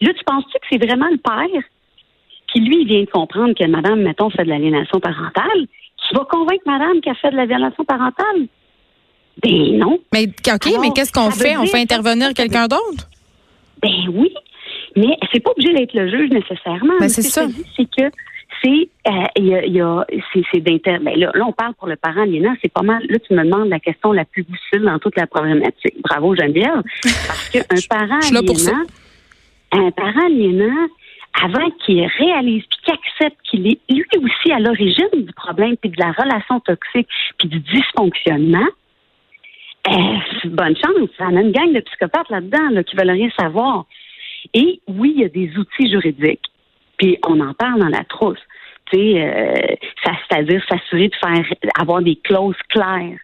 Là, 0.00 0.12
tu 0.12 0.25
penses-tu 0.25 0.59
que 0.59 0.67
c'est 0.71 0.85
vraiment 0.85 1.09
le 1.11 1.19
père 1.19 1.62
qui, 2.53 2.61
lui, 2.61 2.85
vient 2.85 3.03
de 3.03 3.11
comprendre 3.11 3.55
que 3.55 3.67
madame, 3.67 4.03
mettons, 4.03 4.31
fait 4.31 4.44
de 4.44 4.49
l'aliénation 4.49 5.00
parentale, 5.00 5.67
qui 5.97 6.15
va 6.15 6.25
convaincre 6.31 6.62
madame 6.67 7.00
qu'elle 7.00 7.17
fait 7.17 7.31
de 7.31 7.37
l'aliénation 7.37 7.85
parentale? 7.85 8.47
Ben 9.43 9.79
non. 9.79 9.99
Mais 10.12 10.25
OK, 10.25 10.69
mais 10.81 10.91
qu'est-ce 10.94 11.12
qu'on 11.12 11.31
fait? 11.31 11.56
On 11.56 11.67
fait 11.67 11.81
intervenir 11.81 12.33
quelqu'un 12.35 12.67
d'autre? 12.67 13.09
Ben 13.83 14.09
oui. 14.12 14.33
Mais 14.97 15.19
c'est 15.33 15.41
pas 15.41 15.50
obligé 15.50 15.75
d'être 15.75 15.94
le 15.94 16.09
juge 16.09 16.31
nécessairement. 16.31 16.94
Ben 16.99 17.09
c'est 17.09 17.23
ça. 17.23 17.47
C'est 17.77 17.85
que 17.85 18.11
c'est 18.62 18.88
il 19.37 19.53
euh, 19.53 19.67
y 19.67 19.81
a, 19.81 20.05
c'est 20.53 20.61
d'inter 20.61 20.99
ben 20.99 21.19
là, 21.19 21.31
on 21.47 21.53
parle 21.53 21.75
pour 21.75 21.88
le 21.88 21.97
parent 21.97 22.23
aliénant, 22.23 22.55
c'est 22.62 22.73
pas 22.73 22.83
mal 22.83 23.03
là 23.09 23.19
tu 23.19 23.35
me 23.35 23.44
demandes 23.44 23.69
la 23.69 23.81
question 23.81 24.12
la 24.12 24.25
plus 24.25 24.44
difficile 24.44 24.83
dans 24.83 24.99
toute 24.99 25.17
la 25.17 25.27
problématique. 25.27 25.94
Bravo 26.03 26.35
Geneviève 26.35 26.82
parce 27.03 27.49
qu'un 27.50 27.61
parent 27.89 28.19
aliénant 28.21 28.85
un 29.73 29.91
parent 29.91 30.27
aliénant 30.27 30.89
avant 31.43 31.71
qu'il 31.85 32.06
réalise 32.19 32.62
puis 32.65 32.79
qu'il 32.85 32.94
accepte 32.94 33.37
qu'il 33.50 33.67
est 33.67 33.81
lui 33.91 34.05
aussi 34.17 34.53
à 34.53 34.59
l'origine 34.59 35.09
du 35.15 35.32
problème 35.35 35.77
puis 35.77 35.91
de 35.91 36.00
la 36.00 36.12
relation 36.12 36.61
toxique 36.61 37.09
puis 37.39 37.49
du 37.49 37.61
dysfonctionnement 37.61 38.67
euh, 39.88 40.49
bonne 40.50 40.77
chance, 40.77 41.09
ça 41.19 41.27
a 41.27 41.31
une 41.31 41.53
gang 41.53 41.73
de 41.73 41.81
psychopathes 41.81 42.31
là-dedans 42.31 42.71
là, 42.71 42.83
qui 42.83 42.97
veulent 42.97 43.11
rien 43.11 43.31
savoir. 43.38 43.87
Et 44.55 44.81
oui, 44.88 45.12
il 45.17 45.23
y 45.23 45.25
a 45.25 45.29
des 45.29 45.50
outils 45.56 45.91
juridiques. 45.91 46.44
Puis 46.99 47.19
on 47.27 47.41
en 47.41 47.55
parle 47.55 47.81
dans 47.81 47.88
la 47.88 48.05
trousse. 48.05 48.39
Tu 48.91 48.99
sais, 48.99 49.22
euh, 49.22 49.75
c'est-à-dire 50.05 50.63
s'assurer 50.69 51.08
de 51.08 51.15
faire 51.17 51.44
avoir 51.79 52.03
des 52.03 52.17
clauses 52.17 52.56
claires. 52.69 53.19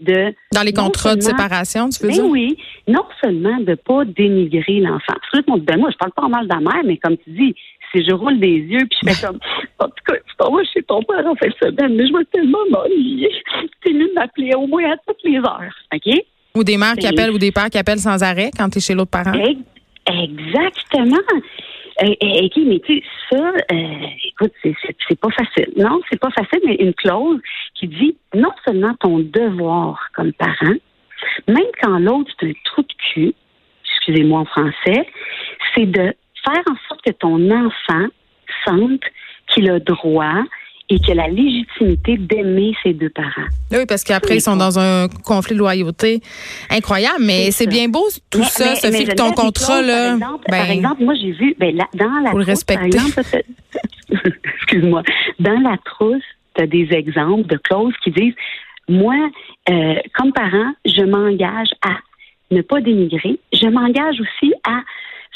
De, 0.00 0.32
dans 0.52 0.62
les 0.62 0.72
contrats 0.72 1.16
de 1.16 1.20
séparation, 1.22 1.88
tu 1.88 2.06
veux 2.06 2.12
dire? 2.12 2.24
Oui, 2.24 2.56
non 2.86 3.04
seulement 3.20 3.58
de 3.58 3.70
ne 3.70 3.74
pas 3.74 4.04
dénigrer 4.04 4.78
l'enfant. 4.78 5.14
ben 5.32 5.76
moi, 5.76 5.90
je 5.90 5.96
parle 5.96 6.12
pas 6.12 6.28
mal 6.28 6.46
de 6.46 6.54
la 6.54 6.60
mère, 6.60 6.84
mais 6.84 6.98
comme 6.98 7.16
tu 7.16 7.30
dis, 7.30 7.56
si 7.92 8.04
je 8.04 8.12
roule 8.12 8.38
des 8.38 8.58
yeux 8.58 8.86
puis 8.90 8.98
je 9.02 9.10
fais 9.10 9.26
comme 9.26 9.38
en 9.78 9.86
tout 9.86 10.04
cas, 10.06 10.14
tu 10.14 10.36
t'en 10.36 10.52
vas 10.52 10.64
chez 10.64 10.82
ton 10.82 11.02
père 11.02 11.26
en 11.26 11.34
fin 11.36 11.46
de 11.46 11.54
semaine, 11.54 11.94
mais 11.94 12.06
je 12.06 12.12
vais 12.12 12.24
tellement 12.32 12.58
m'ennuyer. 12.70 13.30
C'est 13.84 13.92
mieux 13.92 14.08
de 14.08 14.14
m'appeler 14.14 14.54
au 14.54 14.66
moins 14.66 14.92
à 14.92 14.96
toutes 15.06 15.22
les 15.24 15.38
heures. 15.38 15.74
OK? 15.94 16.14
Ou 16.56 16.64
des 16.64 16.76
mères 16.76 16.96
qui 16.96 17.06
appellent 17.06 17.30
ou 17.30 17.38
des 17.38 17.52
pères 17.52 17.70
qui 17.70 17.78
appellent 17.78 18.00
sans 18.00 18.22
arrêt 18.22 18.50
quand 18.56 18.68
tu 18.70 18.78
es 18.78 18.80
chez 18.80 18.94
l'autre 18.94 19.10
parent. 19.10 19.32
Exactement. 20.06 21.16
Et, 22.00 22.50
mais 22.56 22.80
tu 22.80 22.98
sais, 22.98 23.02
ça, 23.30 23.52
euh, 23.72 24.06
écoute, 24.24 24.52
c'est 24.62 25.20
pas 25.20 25.30
facile. 25.30 25.72
Non, 25.76 26.00
c'est 26.08 26.18
pas 26.18 26.30
facile, 26.30 26.60
mais 26.64 26.76
une 26.76 26.94
clause 26.94 27.40
qui 27.74 27.88
dit 27.88 28.16
non 28.34 28.52
seulement 28.64 28.94
ton 29.00 29.18
devoir 29.18 29.98
comme 30.14 30.32
parent, 30.32 30.76
même 31.48 31.70
quand 31.82 31.98
l'autre 31.98 32.30
c'est 32.38 32.46
un 32.46 32.52
trou 32.64 32.82
de 32.82 32.94
cul, 33.12 33.34
excusez-moi 33.84 34.40
en 34.40 34.44
français, 34.44 35.08
c'est 35.74 35.86
de 35.86 36.14
faire 36.44 36.62
en 36.66 36.76
sorte 36.88 37.02
que 37.04 37.12
ton 37.12 37.50
enfant 37.50 38.06
sente 38.64 39.02
qu'il 39.48 39.70
a 39.70 39.78
droit 39.78 40.42
et 40.90 40.98
qu'il 40.98 41.20
a 41.20 41.26
la 41.26 41.28
légitimité 41.28 42.16
d'aimer 42.16 42.74
ses 42.82 42.94
deux 42.94 43.10
parents. 43.10 43.46
Oui, 43.70 43.84
parce 43.86 44.04
qu'après, 44.04 44.36
ils 44.36 44.40
sont 44.40 44.56
dans 44.56 44.78
un 44.78 45.08
conflit 45.08 45.54
de 45.54 45.58
loyauté 45.58 46.20
incroyable, 46.70 47.20
mais 47.20 47.50
c'est 47.50 47.66
bien 47.66 47.88
beau 47.88 48.06
tout 48.30 48.42
ça, 48.44 48.74
fait 48.76 49.04
que 49.04 49.14
ton 49.14 49.32
contrat, 49.32 49.82
là. 49.82 50.16
Par 50.18 50.38
ben, 50.48 50.70
exemple, 50.70 51.04
moi, 51.04 51.14
j'ai 51.14 51.32
vu, 51.32 51.54
ben, 51.58 51.76
dans 51.94 52.20
la 52.22 52.30
trousse, 52.30 52.64
par 52.64 52.82
exemple, 52.82 53.20
excuse-moi, 54.56 55.02
dans 55.38 55.60
la 55.60 55.76
trousse, 55.84 56.22
tu 56.54 56.62
as 56.62 56.66
des 56.66 56.88
exemples 56.92 57.46
de 57.48 57.58
clauses 57.58 57.94
qui 58.02 58.10
disent, 58.10 58.34
moi, 58.88 59.14
euh, 59.68 59.94
comme 60.14 60.32
parent, 60.32 60.72
je 60.86 61.02
m'engage 61.02 61.68
à 61.82 61.98
ne 62.50 62.62
pas 62.62 62.80
dénigrer, 62.80 63.38
je 63.52 63.66
m'engage 63.66 64.16
aussi 64.20 64.54
à 64.64 64.80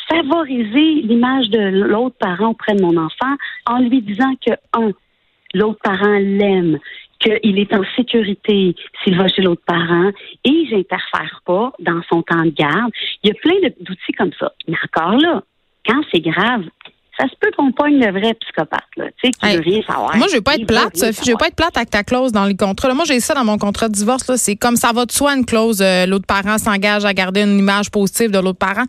favoriser 0.09 1.03
l'image 1.03 1.49
de 1.51 1.61
l'autre 1.61 2.17
parent 2.19 2.51
auprès 2.51 2.75
de 2.75 2.83
mon 2.83 2.97
enfant 2.97 3.37
en 3.67 3.79
lui 3.79 4.03
disant 4.03 4.35
que, 4.45 4.53
un, 4.73 4.91
l'autre 5.55 5.81
parent 5.83 6.19
l'aime, 6.19 6.79
qu'il 7.19 7.59
est 7.59 7.73
en 7.75 7.83
sécurité 7.97 8.75
s'il 9.03 9.17
va 9.17 9.29
chez 9.29 9.43
l'autre 9.43 9.63
parent 9.65 10.11
et 10.45 10.67
j'interfère 10.69 11.41
pas 11.45 11.73
dans 11.79 12.03
son 12.11 12.23
temps 12.23 12.45
de 12.45 12.51
garde. 12.51 12.91
Il 13.23 13.29
y 13.29 13.31
a 13.31 13.35
plein 13.35 13.69
d'outils 13.81 14.13
comme 14.13 14.33
ça. 14.39 14.53
Mais 14.67 14.77
encore 14.85 15.17
là, 15.19 15.43
quand 15.87 16.03
c'est 16.13 16.21
grave, 16.21 16.65
ça 17.19 17.25
se 17.29 17.35
peut 17.39 17.51
qu'on 17.57 17.71
pogne 17.73 17.99
le 17.99 18.11
vrai 18.11 18.35
psychopathe, 18.41 18.81
là, 18.97 19.05
tu 19.23 19.29
sais, 19.29 19.31
qui 19.31 19.57
veut 19.57 19.63
rien 19.63 19.83
savoir. 19.83 20.17
Moi, 20.17 20.27
je 20.29 20.37
vais 20.37 20.41
pas 20.41 20.55
être 20.55 20.67
plate, 20.67 20.97
Sophie. 20.97 21.21
Je 21.27 21.31
vais 21.33 21.37
pas 21.37 21.49
être 21.49 21.57
plate 21.57 21.77
avec 21.77 21.91
ta 21.91 22.05
clause 22.05 22.33
dans 22.33 22.47
les 22.47 22.57
contrats. 22.57 22.93
moi, 22.95 23.05
j'ai 23.07 23.21
ça 23.21 23.35
dans 23.35 23.45
mon 23.45 23.59
contrat 23.59 23.89
de 23.89 23.93
divorce, 23.93 24.27
là. 24.29 24.37
C'est 24.39 24.57
comme 24.57 24.77
ça 24.77 24.93
va 24.93 25.05
de 25.05 25.13
soi 25.13 25.35
une 25.35 25.45
clause. 25.45 25.83
Euh, 25.83 26.07
l'autre 26.07 26.27
parent 26.27 26.57
s'engage 26.57 27.05
à 27.05 27.13
garder 27.13 27.43
une 27.43 27.59
image 27.59 27.91
positive 27.91 28.31
de 28.31 28.39
l'autre 28.39 28.59
parent. 28.59 28.85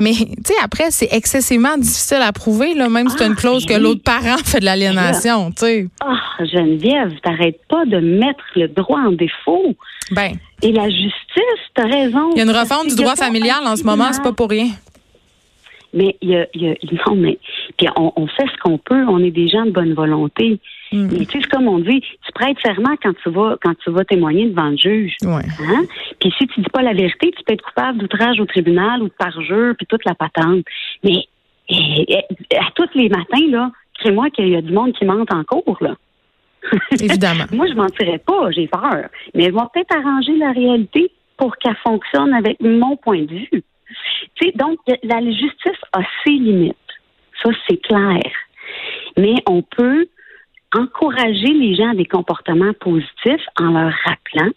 Mais, 0.00 0.12
tu 0.12 0.28
sais, 0.46 0.54
après, 0.62 0.90
c'est 0.90 1.08
excessivement 1.12 1.76
difficile 1.76 2.22
à 2.22 2.32
prouver, 2.32 2.72
là, 2.74 2.88
même 2.88 3.08
si 3.08 3.18
c'est 3.18 3.26
une 3.26 3.34
ah, 3.36 3.40
clause 3.40 3.66
que 3.66 3.74
l'autre 3.74 4.02
parent 4.02 4.38
fait 4.44 4.60
de 4.60 4.64
l'aliénation, 4.64 5.50
tu 5.50 5.66
sais. 5.66 5.88
Ah, 6.00 6.44
Geneviève, 6.44 7.12
t'arrêtes 7.22 7.60
pas 7.68 7.84
de 7.84 7.98
mettre 8.00 8.44
le 8.56 8.68
droit 8.68 9.00
en 9.00 9.12
défaut. 9.12 9.74
Ben. 10.10 10.32
Et 10.62 10.72
la 10.72 10.88
justice, 10.88 11.60
t'as 11.74 11.86
raison. 11.86 12.30
Il 12.34 12.38
y 12.38 12.40
a 12.40 12.44
une 12.44 12.56
refonte 12.56 12.88
du 12.88 12.96
droit 12.96 13.14
familial 13.14 13.60
en 13.66 13.76
ce 13.76 13.84
moment, 13.84 14.08
c'est 14.12 14.22
pas 14.22 14.32
pour 14.32 14.48
rien. 14.48 14.68
Mais 15.98 16.16
il 16.20 16.30
y 16.30 16.36
a, 16.36 16.46
il 16.54 16.62
y 16.62 16.68
a 16.70 16.74
non, 17.08 17.16
mais 17.16 17.38
puis 17.76 17.88
on, 17.96 18.12
on 18.14 18.28
fait 18.28 18.46
ce 18.46 18.56
qu'on 18.62 18.78
peut. 18.78 19.04
On 19.08 19.18
est 19.18 19.32
des 19.32 19.48
gens 19.48 19.66
de 19.66 19.72
bonne 19.72 19.94
volonté. 19.94 20.60
Mm. 20.92 21.08
Mais 21.10 21.26
tu 21.26 21.40
sais, 21.40 21.48
comme 21.48 21.66
on 21.66 21.80
dit, 21.80 22.00
tu 22.00 22.32
prêtes 22.32 22.56
serment 22.64 22.94
quand 23.02 23.14
tu 23.20 23.30
vas 23.30 23.56
quand 23.60 23.74
tu 23.82 23.90
vas 23.90 24.04
témoigner 24.04 24.48
devant 24.48 24.70
le 24.70 24.76
juge. 24.76 25.16
Ouais. 25.22 25.42
Hein? 25.60 25.84
Puis 26.20 26.32
si 26.38 26.46
tu 26.46 26.60
dis 26.60 26.70
pas 26.72 26.82
la 26.82 26.94
vérité, 26.94 27.32
tu 27.36 27.42
peux 27.44 27.54
être 27.54 27.64
coupable 27.64 27.98
d'outrage 27.98 28.38
au 28.38 28.46
tribunal 28.46 29.02
ou 29.02 29.08
de 29.08 29.14
parjure 29.18 29.74
puis 29.76 29.86
toute 29.86 30.04
la 30.04 30.14
patente. 30.14 30.64
Mais 31.02 31.24
à 32.56 32.70
tous 32.76 32.88
les 32.94 33.08
matins 33.08 33.50
là, 33.50 33.72
crée-moi 33.98 34.30
qu'il 34.30 34.48
y 34.50 34.56
a 34.56 34.62
du 34.62 34.72
monde 34.72 34.92
qui 34.92 35.04
mente 35.04 35.32
en 35.34 35.42
cours 35.42 35.78
là. 35.80 35.96
Évidemment. 36.92 37.44
Moi, 37.52 37.66
je 37.68 37.74
mentirais 37.74 38.18
pas, 38.18 38.50
j'ai 38.50 38.66
peur. 38.66 39.08
Mais 39.34 39.46
ils 39.46 39.52
vont 39.52 39.68
peut-être 39.72 39.96
arranger 39.96 40.36
la 40.36 40.52
réalité 40.52 41.10
pour 41.36 41.56
qu'elle 41.56 41.76
fonctionne 41.76 42.32
avec 42.34 42.60
mon 42.60 42.96
point 42.96 43.22
de 43.22 43.32
vue 43.32 43.62
donc, 44.54 44.78
la 45.02 45.20
justice 45.20 45.80
a 45.92 46.00
ses 46.24 46.32
limites. 46.32 46.76
Ça, 47.42 47.50
c'est 47.68 47.80
clair. 47.82 48.22
Mais 49.16 49.34
on 49.46 49.62
peut 49.62 50.06
encourager 50.74 51.52
les 51.52 51.74
gens 51.74 51.90
à 51.90 51.94
des 51.94 52.04
comportements 52.04 52.74
positifs 52.74 53.46
en 53.58 53.70
leur 53.70 53.92
rappelant 54.04 54.50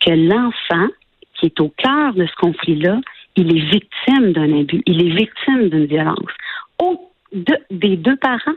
que 0.00 0.10
l'enfant 0.10 0.88
qui 1.34 1.46
est 1.46 1.60
au 1.60 1.68
cœur 1.70 2.14
de 2.14 2.26
ce 2.26 2.34
conflit-là, 2.36 3.00
il 3.36 3.56
est 3.56 3.70
victime 3.70 4.32
d'un 4.32 4.60
abus, 4.60 4.82
il 4.86 5.06
est 5.06 5.14
victime 5.14 5.68
d'une 5.68 5.86
violence. 5.86 6.32
Des 7.70 7.96
deux 7.96 8.16
parents. 8.16 8.56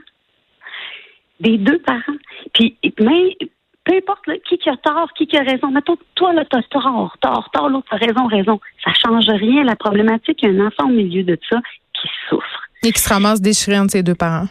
Des 1.40 1.58
deux 1.58 1.80
parents. 1.80 2.18
Puis, 2.54 2.78
mais 3.00 3.38
peu 3.84 3.96
importe 3.96 4.26
qui, 4.48 4.58
qui 4.58 4.70
a 4.70 4.78
tort, 4.78 5.12
qui, 5.14 5.28
qui 5.28 5.38
a 5.38 5.44
raison. 5.44 5.72
Mettons, 5.72 5.98
toi, 6.16 6.34
là, 6.34 6.46
t'as 6.50 6.62
tort, 6.64 7.18
tort, 7.20 7.50
tort, 7.52 7.70
l'autre 7.70 7.88
a 7.92 7.98
raison, 7.98 8.28
raison. 8.28 8.60
Ça 8.84 8.92
change 8.94 9.28
rien. 9.28 9.64
La 9.64 9.76
problématique, 9.76 10.40
il 10.44 10.54
y 10.54 10.60
a 10.60 10.64
un 10.64 10.68
enfant 10.68 10.86
au 10.86 10.94
milieu 10.94 11.24
de 11.24 11.38
ça 11.50 11.60
qui 11.94 12.08
souffre. 12.30 12.68
Et 12.84 12.92
qui 12.92 13.00
se 13.00 13.10
ramasse 13.10 13.42
déchiré 13.42 13.80
entre 13.80 13.92
ses 13.92 14.04
deux 14.04 14.16
parents. 14.16 14.48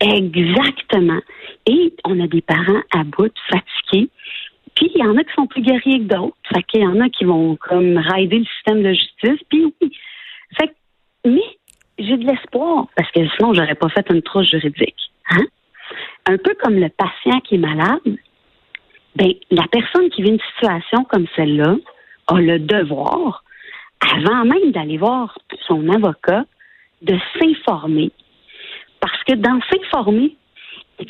Exactement. 0.00 1.20
Et 1.66 1.94
on 2.04 2.20
a 2.20 2.26
des 2.26 2.42
parents 2.42 2.82
à 2.92 3.04
bout, 3.04 3.32
fatigués. 3.48 4.10
Puis 4.74 4.90
il 4.94 5.00
y 5.00 5.06
en 5.06 5.16
a 5.16 5.22
qui 5.22 5.32
sont 5.34 5.46
plus 5.46 5.62
guerriers 5.62 6.00
que 6.00 6.14
d'autres. 6.14 6.36
Fait 6.52 6.62
qu'il 6.64 6.82
y 6.82 6.86
en 6.86 7.00
a 7.00 7.08
qui 7.08 7.24
vont 7.24 7.56
comme 7.56 7.96
raider 7.96 8.38
le 8.38 8.44
système 8.44 8.82
de 8.82 8.92
justice. 8.92 9.40
Puis 9.48 9.72
oui. 9.80 9.92
Fait 10.58 10.74
mais 11.24 11.42
j'ai 11.98 12.16
de 12.16 12.26
l'espoir 12.26 12.86
parce 12.96 13.10
que 13.12 13.20
sinon 13.36 13.54
j'aurais 13.54 13.76
pas 13.76 13.88
fait 13.88 14.06
une 14.10 14.22
trousse 14.22 14.50
juridique. 14.50 15.10
Hein? 15.30 15.46
Un 16.26 16.38
peu 16.38 16.54
comme 16.62 16.76
le 16.76 16.88
patient 16.88 17.40
qui 17.40 17.56
est 17.56 17.58
malade, 17.58 18.00
ben, 19.16 19.32
la 19.50 19.66
personne 19.70 20.08
qui 20.10 20.22
vit 20.22 20.30
une 20.30 20.40
situation 20.54 21.04
comme 21.04 21.26
celle-là 21.36 21.76
a 22.28 22.40
le 22.40 22.58
devoir, 22.58 23.44
avant 24.00 24.44
même 24.44 24.72
d'aller 24.72 24.96
voir 24.96 25.38
son 25.66 25.88
avocat, 25.88 26.44
de 27.02 27.16
s'informer. 27.38 28.10
Parce 29.00 29.22
que 29.24 29.34
dans 29.34 29.60
s'informer, 29.70 30.36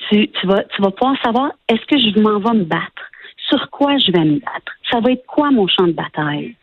tu, 0.09 0.29
vas, 0.45 0.65
tu 0.65 0.83
vas 0.83 0.91
pouvoir 0.91 1.17
savoir 1.23 1.53
est-ce 1.69 1.87
que 1.87 1.99
je 1.99 2.19
m'en 2.21 2.41
vais 2.41 2.59
me 2.59 2.65
battre? 2.65 3.11
Sur 3.49 3.71
quoi 3.71 3.97
je 3.99 4.11
vais 4.11 4.25
me 4.25 4.41
battre? 4.41 4.73
Ça 4.91 5.01
va 5.01 5.13
être 5.13 5.27
quoi 5.27 5.51
mon 5.51 5.69
champ 5.69 5.87
de 5.87 5.93
bataille? 5.93 6.57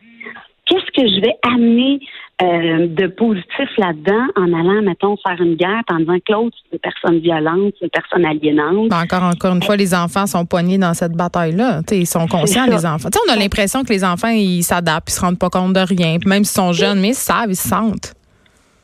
Qu'est-ce 0.66 0.90
que 0.92 1.08
je 1.08 1.20
vais 1.20 1.36
amener 1.42 2.00
euh, 2.40 2.88
de 2.88 3.06
positif 3.08 3.68
là-dedans 3.78 4.26
en 4.36 4.52
allant, 4.52 4.82
mettons, 4.82 5.16
faire 5.16 5.40
une 5.40 5.54
guerre 5.54 5.82
en 5.88 5.98
disant 5.98 6.16
que 6.26 6.32
l'autre, 6.32 6.56
c'est 6.62 6.76
une 6.76 6.80
personne 6.80 7.18
violente, 7.20 7.74
c'est 7.78 7.84
une 7.84 7.90
personne 7.90 8.24
aliénante? 8.24 8.88
Ben, 8.88 9.02
encore, 9.02 9.22
encore 9.22 9.54
une 9.54 9.62
fois, 9.62 9.76
les 9.76 9.94
enfants 9.94 10.26
sont 10.26 10.44
poignés 10.44 10.78
dans 10.78 10.94
cette 10.94 11.12
bataille-là. 11.12 11.82
ils 11.92 12.06
sont 12.06 12.26
conscients, 12.26 12.66
les 12.66 12.84
enfants. 12.84 13.10
on 13.28 13.32
a 13.32 13.36
l'impression 13.36 13.84
que 13.84 13.92
les 13.92 14.02
enfants, 14.02 14.30
ils 14.30 14.62
s'adaptent, 14.62 15.10
ils 15.10 15.14
se 15.14 15.20
rendent 15.20 15.38
pas 15.38 15.50
compte 15.50 15.74
de 15.74 15.80
rien, 15.80 16.18
même 16.26 16.44
s'ils 16.44 16.60
sont 16.60 16.72
jeunes, 16.72 17.00
mais 17.00 17.10
ils 17.10 17.14
savent, 17.14 17.50
ils 17.50 17.56
se 17.56 17.68
sentent. 17.68 18.14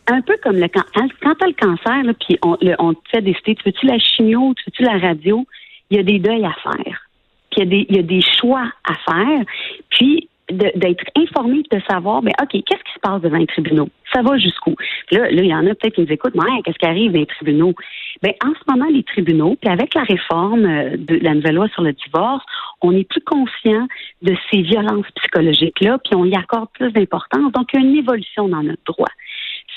Un 0.06 0.20
peu 0.20 0.36
comme 0.42 0.56
le 0.56 0.68
quand, 0.68 0.84
quand 0.94 1.34
tu 1.34 1.44
as 1.44 1.48
le 1.48 1.54
cancer, 1.54 2.04
là, 2.04 2.12
puis 2.14 2.38
on, 2.42 2.56
on, 2.78 2.94
te 2.94 3.00
fait 3.10 3.22
décider, 3.22 3.56
tu 3.56 3.62
veux-tu 3.66 3.86
la 3.86 3.98
chimio, 3.98 4.54
tu 4.54 4.64
veux-tu 4.66 4.82
la 4.84 4.98
radio? 4.98 5.44
Il 5.90 5.96
y 5.96 6.00
a 6.00 6.02
des 6.02 6.18
deuils 6.18 6.44
à 6.44 6.54
faire. 6.62 7.08
Puis 7.50 7.56
il 7.56 7.58
y, 7.58 7.62
a 7.62 7.66
des, 7.66 7.86
il 7.88 7.96
y 7.96 7.98
a 7.98 8.02
des 8.02 8.22
choix 8.40 8.64
à 8.84 8.94
faire. 9.10 9.44
Puis 9.90 10.28
d'être 10.50 11.04
informé, 11.16 11.62
de 11.70 11.80
savoir, 11.88 12.22
ben 12.22 12.32
OK, 12.40 12.50
qu'est-ce 12.50 12.82
qui 12.82 12.92
se 12.94 13.00
passe 13.00 13.20
devant 13.20 13.36
les 13.36 13.46
tribunaux? 13.46 13.88
Ça 14.12 14.22
va 14.22 14.38
jusqu'où? 14.38 14.74
Là, 15.10 15.30
là, 15.30 15.42
il 15.42 15.46
y 15.46 15.54
en 15.54 15.66
a 15.66 15.74
peut-être 15.74 15.94
qui 15.94 16.00
nous 16.02 16.12
écoutent, 16.12 16.34
mais 16.34 16.62
qu'est-ce 16.64 16.78
qui 16.78 16.86
arrive 16.86 17.12
dans 17.12 17.20
les 17.20 17.26
tribunaux? 17.26 17.74
Ben, 18.22 18.32
en 18.44 18.52
ce 18.54 18.70
moment, 18.70 18.90
les 18.90 19.02
tribunaux, 19.02 19.56
puis 19.60 19.70
avec 19.70 19.94
la 19.94 20.02
réforme 20.02 20.64
euh, 20.64 20.96
de 20.96 21.16
la 21.22 21.34
nouvelle 21.34 21.56
loi 21.56 21.68
sur 21.68 21.82
le 21.82 21.92
divorce, 21.92 22.44
on 22.80 22.92
est 22.92 23.08
plus 23.08 23.20
conscient 23.20 23.86
de 24.22 24.34
ces 24.50 24.62
violences 24.62 25.06
psychologiques-là, 25.16 25.98
puis 25.98 26.14
on 26.14 26.24
y 26.24 26.34
accorde 26.34 26.68
plus 26.72 26.92
d'importance. 26.92 27.52
Donc, 27.52 27.68
il 27.72 27.80
y 27.80 27.84
a 27.84 27.86
une 27.86 27.96
évolution 27.96 28.48
dans 28.48 28.62
notre 28.62 28.82
droit. 28.86 29.10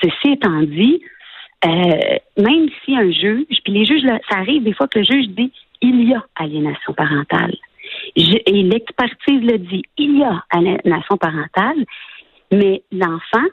Ceci 0.01 0.33
étant 0.33 0.61
dit, 0.61 1.01
euh, 1.65 2.17
même 2.37 2.69
si 2.83 2.95
un 2.95 3.11
juge, 3.11 3.57
puis 3.63 3.73
les 3.73 3.85
juges, 3.85 4.03
ça 4.29 4.37
arrive 4.37 4.63
des 4.63 4.73
fois 4.73 4.87
que 4.87 4.99
le 4.99 5.05
juge 5.05 5.27
dit 5.29 5.51
il 5.81 6.09
y 6.09 6.13
a 6.13 6.23
aliénation 6.35 6.93
parentale 6.93 7.55
et 8.15 8.63
l'expertise 8.63 9.41
le 9.41 9.57
dit, 9.57 9.83
il 9.97 10.19
y 10.19 10.23
a 10.23 10.43
aliénation 10.49 11.17
parentale, 11.17 11.85
mais 12.51 12.83
l'enfant, 12.91 13.45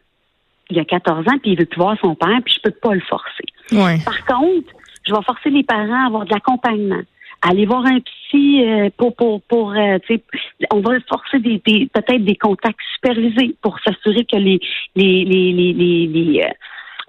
il 0.70 0.78
a 0.78 0.84
14 0.84 1.26
ans, 1.28 1.38
puis 1.40 1.52
il 1.52 1.58
veut 1.58 1.66
plus 1.66 1.78
voir 1.78 1.96
son 2.00 2.14
père, 2.14 2.38
puis 2.44 2.54
je 2.54 2.60
peux 2.60 2.76
pas 2.76 2.94
le 2.94 3.00
forcer. 3.00 3.44
Par 4.04 4.24
contre, 4.26 4.72
je 5.06 5.14
vais 5.14 5.22
forcer 5.22 5.50
les 5.50 5.62
parents 5.62 6.04
à 6.04 6.06
avoir 6.06 6.24
de 6.24 6.32
l'accompagnement 6.32 7.02
aller 7.42 7.66
voir 7.66 7.86
un 7.86 8.00
psy 8.00 8.64
euh, 8.64 8.90
pour 8.96 9.14
pour 9.14 9.40
pour 9.42 9.72
euh, 9.72 9.98
on 10.72 10.80
va 10.80 10.98
forcer 11.08 11.38
des, 11.38 11.58
peut-être 11.58 12.24
des 12.24 12.36
contacts 12.36 12.80
supervisés 12.94 13.54
pour 13.62 13.78
s'assurer 13.80 14.24
que 14.24 14.36
les 14.36 14.60
les 14.96 15.24
les 15.24 15.52
les 15.52 15.72
les, 15.72 16.46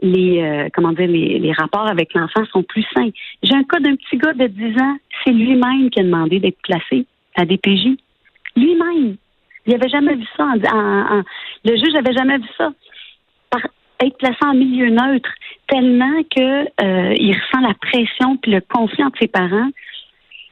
les, 0.01 0.41
euh, 0.41 0.69
comment 0.73 0.91
dire 0.91 1.07
les, 1.07 1.39
les 1.39 1.51
rapports 1.53 1.87
avec 1.87 2.13
l'enfant 2.13 2.45
sont 2.53 2.63
plus 2.63 2.85
sains. 2.95 3.09
J'ai 3.43 3.55
un 3.55 3.63
cas 3.63 3.79
d'un 3.79 3.95
petit 3.95 4.17
gars 4.17 4.33
de 4.33 4.47
10 4.47 4.81
ans, 4.81 4.97
c'est 5.23 5.33
lui-même 5.33 5.89
qui 5.89 5.99
a 5.99 6.03
demandé 6.03 6.39
d'être 6.39 6.61
placé 6.61 7.05
à 7.39 7.45
DPJ. 7.45 7.97
Lui-même. 8.55 9.15
Il 9.65 9.73
n'avait 9.73 9.89
jamais 9.89 10.15
vu 10.15 10.25
ça. 10.35 10.47
le 10.55 11.75
juge 11.75 11.93
n'avait 11.93 12.13
jamais 12.13 12.37
vu 12.37 12.47
ça. 12.57 12.71
Par, 13.49 13.61
être 14.01 14.17
placé 14.17 14.37
en 14.41 14.53
milieu 14.53 14.89
neutre, 14.89 15.29
tellement 15.67 16.23
que 16.35 16.63
euh, 16.81 17.13
il 17.17 17.33
ressent 17.33 17.67
la 17.67 17.73
pression 17.73 18.37
puis 18.37 18.51
le 18.51 18.61
conflit 18.61 19.03
entre 19.03 19.19
ses 19.19 19.27
parents. 19.27 19.69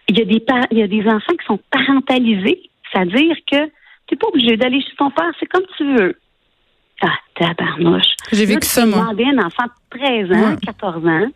Il 0.10 0.20
y 0.20 0.22
a 0.22 0.26
des 0.26 0.44
il 0.72 0.78
y 0.78 0.84
a 0.84 0.88
des 0.88 1.08
enfants 1.08 1.34
qui 1.40 1.46
sont 1.46 1.60
parentalisés, 1.72 2.70
c'est-à-dire 2.92 3.36
que 3.52 3.66
tu 4.08 4.14
n'es 4.14 4.18
pas 4.18 4.28
obligé 4.28 4.58
d'aller 4.58 4.82
chez 4.82 4.96
ton 4.98 5.12
père, 5.12 5.32
c'est 5.40 5.48
comme 5.48 5.66
tu 5.78 5.96
veux. 5.96 6.16
Ah, 7.02 7.14
tabarnouche. 7.36 8.16
J'ai 8.32 8.46
vécu 8.46 8.68
ça, 8.68 8.86
moi. 8.86 9.00
demandé 9.00 9.26
à 9.26 9.30
un 9.30 9.46
enfant 9.46 9.66
de 9.66 10.00
13 10.00 10.32
ans, 10.32 10.56
14 10.66 11.08
ans, 11.08 11.28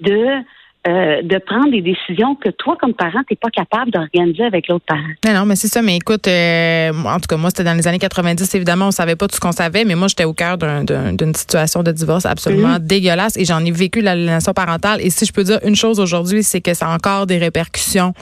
de 0.00 0.42
euh, 0.86 1.22
de 1.22 1.38
prendre 1.38 1.72
des 1.72 1.82
décisions 1.82 2.36
que 2.36 2.50
toi, 2.50 2.76
comme 2.80 2.94
parent, 2.94 3.20
tu 3.26 3.32
n'es 3.32 3.36
pas 3.36 3.50
capable 3.50 3.90
d'organiser 3.90 4.44
avec 4.44 4.68
l'autre 4.68 4.84
parent. 4.86 5.00
Non, 5.26 5.34
non, 5.34 5.44
mais 5.44 5.56
c'est 5.56 5.66
ça. 5.66 5.82
Mais 5.82 5.96
écoute, 5.96 6.28
euh, 6.28 6.92
en 7.04 7.16
tout 7.18 7.26
cas, 7.28 7.36
moi, 7.36 7.50
c'était 7.50 7.64
dans 7.64 7.74
les 7.74 7.88
années 7.88 7.98
90. 7.98 8.54
Évidemment, 8.54 8.86
on 8.86 8.90
savait 8.92 9.16
pas 9.16 9.26
tout 9.26 9.34
ce 9.34 9.40
qu'on 9.40 9.52
savait, 9.52 9.84
mais 9.84 9.96
moi, 9.96 10.06
j'étais 10.06 10.24
au 10.24 10.32
cœur 10.32 10.56
d'une 10.56 11.34
situation 11.34 11.82
de 11.82 11.90
divorce 11.90 12.26
absolument 12.26 12.74
mhm. 12.74 12.86
dégueulasse 12.86 13.36
et 13.36 13.44
j'en 13.44 13.62
ai 13.64 13.72
vécu 13.72 14.00
l'aliénation 14.00 14.52
parentale. 14.52 15.00
Et 15.02 15.10
si 15.10 15.26
je 15.26 15.32
peux 15.32 15.42
dire 15.42 15.58
une 15.64 15.74
chose 15.74 15.98
aujourd'hui, 15.98 16.44
c'est 16.44 16.60
que 16.60 16.72
ça 16.74 16.86
a 16.86 16.94
encore 16.94 17.26
des 17.26 17.38
répercussions 17.38 18.14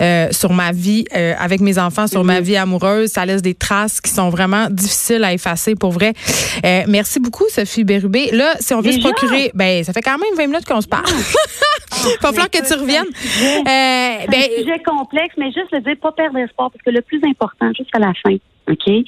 euh, 0.00 0.26
sur 0.32 0.52
ma 0.52 0.72
vie 0.72 1.04
avec 1.12 1.60
mes 1.60 1.78
enfants, 1.78 2.08
sur 2.08 2.24
ma 2.24 2.40
mhm. 2.40 2.44
vie 2.44 2.56
amoureuse. 2.56 3.10
Ça 3.10 3.24
laisse 3.24 3.42
des 3.42 3.54
traces 3.54 4.00
qui 4.00 4.10
sont 4.10 4.28
vraiment 4.28 4.66
difficiles 4.70 5.22
à 5.22 5.32
effacer 5.32 5.76
pour 5.76 5.92
vrai. 5.92 6.14
merci 6.88 7.20
beaucoup, 7.20 7.44
Sophie 7.48 7.84
Bérubé. 7.84 8.30
Là, 8.32 8.54
si 8.58 8.74
on 8.74 8.80
veut 8.80 8.92
se 8.92 8.98
procurer, 8.98 9.52
ben, 9.54 9.84
ça 9.84 9.92
fait 9.92 10.02
quand 10.02 10.18
même 10.18 10.36
20 10.36 10.46
minutes 10.48 10.66
qu'on 10.66 10.80
se 10.80 10.88
parle. 10.88 11.04
Il 12.20 12.22
va 12.22 12.28
falloir 12.28 12.50
que 12.50 12.66
tu 12.66 12.74
reviennes. 12.74 13.06
Euh, 13.06 14.26
ben, 14.30 14.42
un 14.42 14.62
sujet 14.62 14.82
complexe, 14.84 15.34
mais 15.36 15.52
juste 15.52 15.72
le 15.72 15.80
dire, 15.80 15.96
pas 16.00 16.12
perdre 16.12 16.38
espoir, 16.38 16.70
parce 16.70 16.82
que 16.82 16.90
le 16.90 17.02
plus 17.02 17.20
important, 17.24 17.72
jusqu'à 17.76 17.98
la 17.98 18.12
fin, 18.14 18.36
OK, 18.70 19.04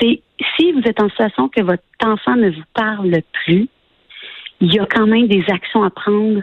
c'est 0.00 0.20
si 0.56 0.72
vous 0.72 0.82
êtes 0.84 1.00
en 1.00 1.08
situation 1.08 1.48
que 1.48 1.62
votre 1.62 1.82
enfant 2.02 2.36
ne 2.36 2.50
vous 2.50 2.64
parle 2.74 3.22
plus, 3.44 3.68
il 4.60 4.72
y 4.72 4.78
a 4.78 4.86
quand 4.86 5.06
même 5.06 5.26
des 5.28 5.44
actions 5.48 5.82
à 5.82 5.90
prendre. 5.90 6.40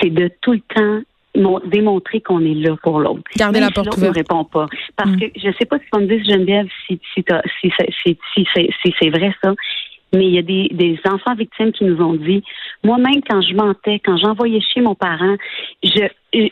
C'est 0.00 0.10
de 0.10 0.30
tout 0.42 0.52
le 0.52 0.60
temps 0.60 1.00
démontrer 1.66 2.20
qu'on 2.20 2.44
est 2.44 2.54
là 2.54 2.76
pour 2.82 3.00
l'autre. 3.00 3.22
Garder 3.36 3.60
la 3.60 3.70
porte 3.70 3.94
ouverte. 3.96 4.14
ne 4.14 4.18
répond 4.18 4.44
pas. 4.44 4.66
Parce 4.96 5.10
mm. 5.10 5.20
que 5.20 5.26
je 5.36 5.48
ne 5.48 5.52
sais 5.52 5.66
pas 5.66 5.78
si 5.78 5.84
on 5.92 6.00
me 6.00 6.06
dit 6.06 6.24
Geneviève 6.24 6.68
si, 6.86 7.00
si 7.14 7.24
c'est 8.98 9.10
vrai 9.10 9.34
ça, 9.42 9.54
mais 10.12 10.26
il 10.26 10.34
y 10.34 10.38
a 10.38 10.42
des, 10.42 10.68
des 10.72 10.98
enfants 11.04 11.34
victimes 11.34 11.72
qui 11.72 11.84
nous 11.84 12.00
ont 12.02 12.14
dit, 12.14 12.42
moi-même 12.84 13.20
quand 13.28 13.40
je 13.42 13.54
mentais, 13.54 14.00
quand 14.04 14.16
j'envoyais 14.16 14.60
chez 14.60 14.80
mon 14.80 14.94
parent, 14.94 15.36
je 15.82 16.08
je, 16.32 16.48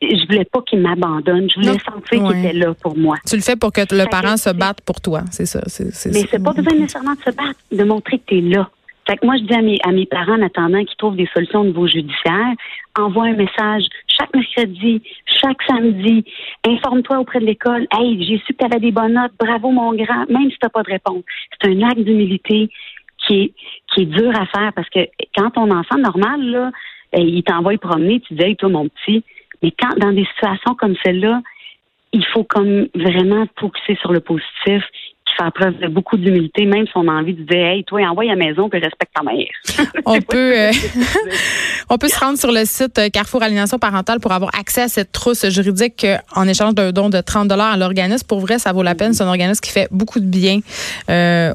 je 0.00 0.26
voulais 0.26 0.44
pas 0.44 0.62
qu'il 0.62 0.80
m'abandonne, 0.80 1.48
je 1.50 1.60
voulais 1.60 1.78
sentir 1.78 2.28
qu'il 2.28 2.38
était 2.38 2.52
là 2.52 2.74
pour 2.74 2.96
moi. 2.96 3.16
Tu 3.26 3.36
le 3.36 3.42
fais 3.42 3.56
pour 3.56 3.72
que 3.72 3.80
le 3.80 4.08
parent 4.08 4.36
se 4.36 4.50
batte 4.50 4.80
pour 4.82 5.00
toi, 5.00 5.22
c'est 5.30 5.46
ça. 5.46 5.60
C'est, 5.66 6.12
mais 6.12 6.26
c'est 6.30 6.42
pas 6.42 6.52
besoin 6.52 6.74
nécessairement 6.74 7.14
de 7.14 7.20
se 7.20 7.30
battre, 7.30 7.58
de 7.72 7.84
montrer 7.84 8.18
que 8.18 8.24
tu 8.26 8.38
es 8.38 8.40
là. 8.40 8.70
Fait 9.06 9.18
que 9.18 9.26
moi, 9.26 9.36
je 9.36 9.42
dis 9.42 9.54
à 9.54 9.60
mes, 9.60 9.78
à 9.84 9.92
mes 9.92 10.06
parents, 10.06 10.38
en 10.38 10.42
attendant 10.42 10.82
qu'ils 10.82 10.96
trouvent 10.96 11.16
des 11.16 11.28
solutions 11.34 11.60
au 11.60 11.64
niveau 11.64 11.86
judiciaire, 11.86 12.54
envoie 12.98 13.24
un 13.24 13.34
message 13.34 13.84
chaque 14.08 14.34
mercredi, 14.34 15.02
chaque 15.26 15.62
samedi, 15.68 16.24
informe-toi 16.66 17.18
auprès 17.18 17.40
de 17.40 17.44
l'école. 17.44 17.86
Hey, 17.92 18.24
j'ai 18.24 18.38
su 18.38 18.54
que 18.54 18.58
tu 18.58 18.64
avais 18.64 18.80
des 18.80 18.92
bonnes 18.92 19.12
notes, 19.12 19.32
bravo 19.38 19.70
mon 19.70 19.94
grand, 19.94 20.24
même 20.30 20.50
si 20.50 20.56
tu 20.56 20.58
n'as 20.62 20.70
pas 20.70 20.82
de 20.82 20.90
réponse. 20.90 21.22
C'est 21.60 21.68
un 21.68 21.82
acte 21.82 22.00
d'humilité 22.00 22.70
qui 23.26 23.42
est, 23.42 23.52
qui 23.92 24.02
est 24.02 24.06
dur 24.06 24.30
à 24.30 24.46
faire 24.46 24.72
parce 24.74 24.88
que 24.88 25.00
quand 25.36 25.50
ton 25.50 25.70
enfant 25.70 25.98
normal, 25.98 26.40
là, 26.42 26.70
il 27.16 27.42
t'envoie 27.42 27.76
promener, 27.78 28.20
tu 28.20 28.34
dis, 28.34 28.42
hey, 28.42 28.56
toi, 28.56 28.68
mon 28.68 28.88
petit, 28.88 29.24
mais 29.62 29.72
quand, 29.78 29.96
dans 29.98 30.12
des 30.12 30.26
situations 30.26 30.74
comme 30.74 30.94
celle-là, 31.04 31.42
il 32.12 32.24
faut 32.26 32.44
comme 32.44 32.88
vraiment 32.94 33.46
focuser 33.58 33.96
sur 34.00 34.12
le 34.12 34.20
positif 34.20 34.84
faire 35.36 35.52
preuve 35.52 35.78
de 35.78 35.88
beaucoup 35.88 36.16
d'humilité, 36.16 36.64
même 36.64 36.86
si 36.86 36.92
on 36.94 37.08
a 37.08 37.12
envie 37.12 37.34
de 37.34 37.42
dire, 37.42 37.66
hey, 37.66 37.84
toi, 37.84 38.00
envoie 38.02 38.24
à 38.24 38.28
la 38.28 38.36
maison 38.36 38.68
que 38.68 38.78
je 38.78 38.84
respecte 38.84 39.12
ta 39.14 39.22
mère. 39.22 39.46
on 40.06 40.20
peut, 40.20 40.58
euh, 40.58 40.70
on 41.90 41.98
peut 41.98 42.08
se 42.08 42.18
rendre 42.18 42.38
sur 42.38 42.52
le 42.52 42.64
site 42.64 42.98
euh, 42.98 43.08
Carrefour 43.08 43.42
Alignation 43.42 43.78
Parentale 43.78 44.20
pour 44.20 44.32
avoir 44.32 44.50
accès 44.58 44.82
à 44.82 44.88
cette 44.88 45.12
trousse 45.12 45.48
juridique 45.48 46.04
euh, 46.04 46.16
en 46.34 46.46
échange 46.46 46.74
d'un 46.74 46.92
don 46.92 47.10
de 47.10 47.20
30 47.20 47.48
dollars 47.48 47.72
à 47.72 47.76
l'organisme. 47.76 48.26
Pour 48.26 48.40
vrai, 48.40 48.58
ça 48.58 48.72
vaut 48.72 48.82
la 48.82 48.94
peine. 48.94 49.12
C'est 49.12 49.24
un 49.24 49.28
organisme 49.28 49.60
qui 49.60 49.70
fait 49.70 49.88
beaucoup 49.90 50.20
de 50.20 50.26
bien 50.26 50.60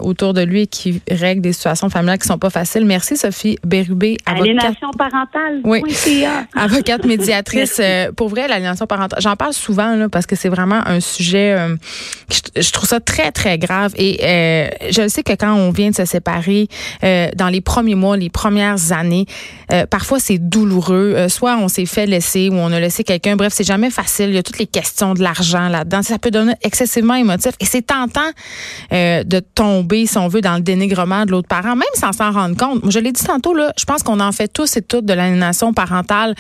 autour 0.01 0.33
de 0.33 0.41
lui 0.41 0.62
et 0.62 0.67
qui 0.67 1.01
règle 1.09 1.41
des 1.41 1.53
situations 1.53 1.89
familiales 1.89 2.19
qui 2.19 2.27
sont 2.27 2.38
pas 2.38 2.50
faciles. 2.50 2.86
Merci, 2.86 3.17
Sophie 3.17 3.57
Bérubé. 3.65 4.17
Aliénation 4.25 4.89
parentale. 4.98 5.62
Oui. 5.63 5.81
avocate 6.55 7.05
médiatrice. 7.05 7.81
pour 8.15 8.29
vrai, 8.29 8.48
l'aliénation 8.48 8.86
parentale, 8.88 9.19
j'en 9.21 9.36
parle 9.36 9.53
souvent 9.53 9.95
là, 9.95 10.09
parce 10.09 10.25
que 10.25 10.36
c'est 10.36 10.50
vraiment 10.50 10.81
un 10.86 11.00
sujet, 11.00 11.55
je, 12.29 12.62
je 12.62 12.71
trouve 12.71 12.88
ça 12.88 13.00
très, 13.00 13.31
très 13.31 13.57
grave 13.57 13.68
et 13.95 14.19
euh, 14.23 14.67
je 14.89 15.07
sais 15.07 15.23
que 15.23 15.33
quand 15.33 15.53
on 15.53 15.71
vient 15.71 15.89
de 15.89 15.95
se 15.95 16.05
séparer, 16.05 16.67
euh, 17.03 17.29
dans 17.35 17.49
les 17.49 17.61
premiers 17.61 17.95
mois, 17.95 18.17
les 18.17 18.29
premières 18.29 18.91
années, 18.91 19.25
euh, 19.71 19.85
parfois 19.85 20.19
c'est 20.19 20.38
douloureux. 20.38 21.27
soit 21.29 21.57
on 21.57 21.67
s'est 21.67 21.85
fait 21.85 22.05
laisser 22.05 22.49
ou 22.49 22.55
on 22.55 22.71
a 22.71 22.79
laissé 22.79 23.03
quelqu'un. 23.03 23.35
Bref, 23.35 23.53
c'est 23.55 23.63
jamais 23.63 23.89
facile. 23.89 24.29
Il 24.29 24.35
y 24.35 24.38
a 24.38 24.43
toutes 24.43 24.59
les 24.59 24.67
questions 24.67 25.13
de 25.13 25.21
l'argent 25.21 25.69
là-dedans. 25.69 26.01
Ça 26.01 26.17
peut 26.17 26.31
donner 26.31 26.53
excessivement 26.63 27.15
émotif. 27.15 27.51
Et 27.59 27.65
c'est 27.65 27.85
tentant 27.85 28.29
de 28.91 29.39
tomber, 29.39 30.05
si 30.05 30.17
on 30.17 30.27
veut, 30.27 30.41
dans 30.41 30.55
le 30.55 30.61
dénigrement 30.61 31.25
de 31.25 31.31
l'autre 31.31 31.47
parent, 31.47 31.75
même 31.75 31.83
sans 31.93 32.11
s'en 32.11 32.31
rendre 32.31 32.55
compte. 32.57 32.81
je 32.89 32.99
l'ai 32.99 33.11
dit 33.11 33.23
tantôt, 33.23 33.53
là, 33.53 33.73
je 33.77 33.85
pense 33.85 34.03
qu'on 34.03 34.19
en 34.19 34.31
fait 34.31 34.47
tous 34.47 34.77
et 34.77 34.81
toutes 34.81 35.05
de 35.05 35.13
l'aliénation 35.13 35.73
parentale 35.73 36.35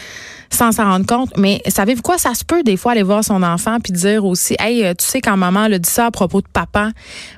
sans 0.51 0.71
s'en 0.71 0.85
rendre 0.85 1.05
compte. 1.05 1.37
Mais 1.37 1.61
savez-vous 1.67 2.01
quoi? 2.01 2.17
Ça 2.17 2.33
se 2.33 2.43
peut 2.43 2.63
des 2.63 2.77
fois 2.77 2.93
aller 2.93 3.03
voir 3.03 3.23
son 3.23 3.43
enfant 3.43 3.77
puis 3.79 3.93
dire 3.93 4.25
aussi, 4.25 4.55
hey, 4.59 4.83
tu 4.97 5.05
sais 5.05 5.21
quand 5.21 5.37
maman 5.37 5.61
a 5.61 5.77
dit 5.77 5.89
ça 5.89 6.07
à 6.07 6.11
propos 6.11 6.41
de 6.41 6.47
papa, 6.51 6.89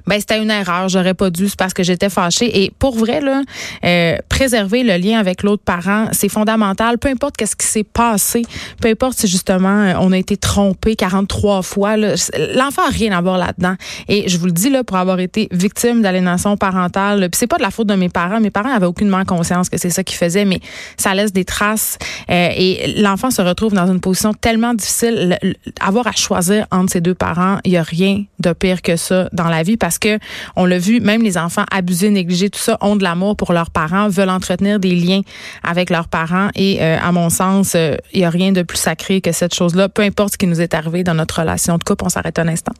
ben 0.07 0.19
c'était 0.19 0.41
une 0.41 0.51
erreur, 0.51 0.89
j'aurais 0.89 1.13
pas 1.13 1.29
dû, 1.29 1.47
c'est 1.49 1.57
parce 1.57 1.73
que 1.73 1.83
j'étais 1.83 2.09
fâchée. 2.09 2.63
Et 2.63 2.71
pour 2.79 2.95
vrai 2.95 3.21
là, 3.21 3.41
euh, 3.83 4.17
préserver 4.29 4.83
le 4.83 4.97
lien 4.97 5.19
avec 5.19 5.43
l'autre 5.43 5.63
parent, 5.63 6.07
c'est 6.11 6.29
fondamental. 6.29 6.97
Peu 6.97 7.09
importe 7.09 7.37
qu'est-ce 7.37 7.55
qui 7.55 7.67
s'est 7.67 7.83
passé, 7.83 8.43
peu 8.81 8.89
importe 8.89 9.19
si 9.19 9.27
justement 9.27 9.83
euh, 9.83 9.93
on 9.99 10.11
a 10.11 10.17
été 10.17 10.37
trompé 10.37 10.95
43 10.95 11.61
fois, 11.61 11.97
l'enfant 11.97 12.83
a 12.87 12.91
rien 12.91 13.17
à 13.17 13.21
voir 13.21 13.37
là-dedans. 13.37 13.75
Et 14.07 14.27
je 14.29 14.37
vous 14.37 14.45
le 14.45 14.51
dis 14.51 14.69
là, 14.69 14.83
pour 14.83 14.97
avoir 14.97 15.19
été 15.19 15.47
victime 15.51 16.01
d'aliénation 16.01 16.57
parentale, 16.57 17.29
puis 17.29 17.37
c'est 17.37 17.47
pas 17.47 17.57
de 17.57 17.63
la 17.63 17.71
faute 17.71 17.87
de 17.87 17.95
mes 17.95 18.09
parents. 18.09 18.39
Mes 18.39 18.51
parents 18.51 18.73
avaient 18.73 18.85
aucunement 18.85 19.23
conscience 19.25 19.69
que 19.69 19.77
c'est 19.77 19.89
ça 19.89 20.03
qu'ils 20.03 20.17
faisaient, 20.17 20.45
mais 20.45 20.59
ça 20.97 21.13
laisse 21.13 21.33
des 21.33 21.45
traces. 21.45 21.97
Euh, 22.29 22.49
et 22.55 22.95
l'enfant 22.97 23.31
se 23.31 23.41
retrouve 23.41 23.73
dans 23.73 23.91
une 23.91 23.99
position 23.99 24.33
tellement 24.33 24.73
difficile. 24.73 25.37
avoir 25.79 26.07
à 26.07 26.11
choisir 26.11 26.65
entre 26.71 26.91
ses 26.91 27.01
deux 27.01 27.15
parents, 27.15 27.59
il 27.63 27.71
y 27.71 27.77
a 27.77 27.83
rien 27.83 28.23
de 28.39 28.53
pire 28.53 28.81
que 28.81 28.95
ça 28.95 29.29
dans 29.33 29.47
la 29.47 29.63
vie 29.63 29.70
parce 29.77 29.99
que 29.99 30.19
on 30.55 30.65
l'a 30.65 30.77
vu, 30.77 30.99
même 30.99 31.21
les 31.21 31.37
enfants 31.37 31.65
abusés, 31.71 32.09
négligés, 32.09 32.49
tout 32.49 32.59
ça 32.59 32.77
ont 32.81 32.95
de 32.95 33.03
l'amour 33.03 33.35
pour 33.35 33.53
leurs 33.53 33.71
parents, 33.71 34.09
veulent 34.09 34.29
entretenir 34.29 34.79
des 34.79 34.95
liens 34.95 35.21
avec 35.63 35.89
leurs 35.89 36.07
parents 36.07 36.49
et 36.55 36.81
euh, 36.81 36.97
à 37.01 37.11
mon 37.11 37.29
sens, 37.29 37.73
euh, 37.75 37.95
il 38.13 38.19
n'y 38.19 38.25
a 38.25 38.29
rien 38.29 38.51
de 38.51 38.61
plus 38.61 38.77
sacré 38.77 39.21
que 39.21 39.31
cette 39.31 39.53
chose-là. 39.53 39.89
Peu 39.89 40.01
importe 40.01 40.33
ce 40.33 40.37
qui 40.37 40.47
nous 40.47 40.61
est 40.61 40.73
arrivé 40.73 41.03
dans 41.03 41.13
notre 41.13 41.39
relation 41.39 41.77
de 41.77 41.83
couple, 41.83 42.05
on 42.05 42.09
s'arrête 42.09 42.39
un 42.39 42.47
instant. 42.47 42.73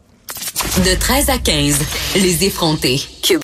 De 0.86 0.98
13 0.98 1.30
à 1.30 1.38
15, 1.38 1.80
les 2.16 2.46
effrontés. 2.46 3.02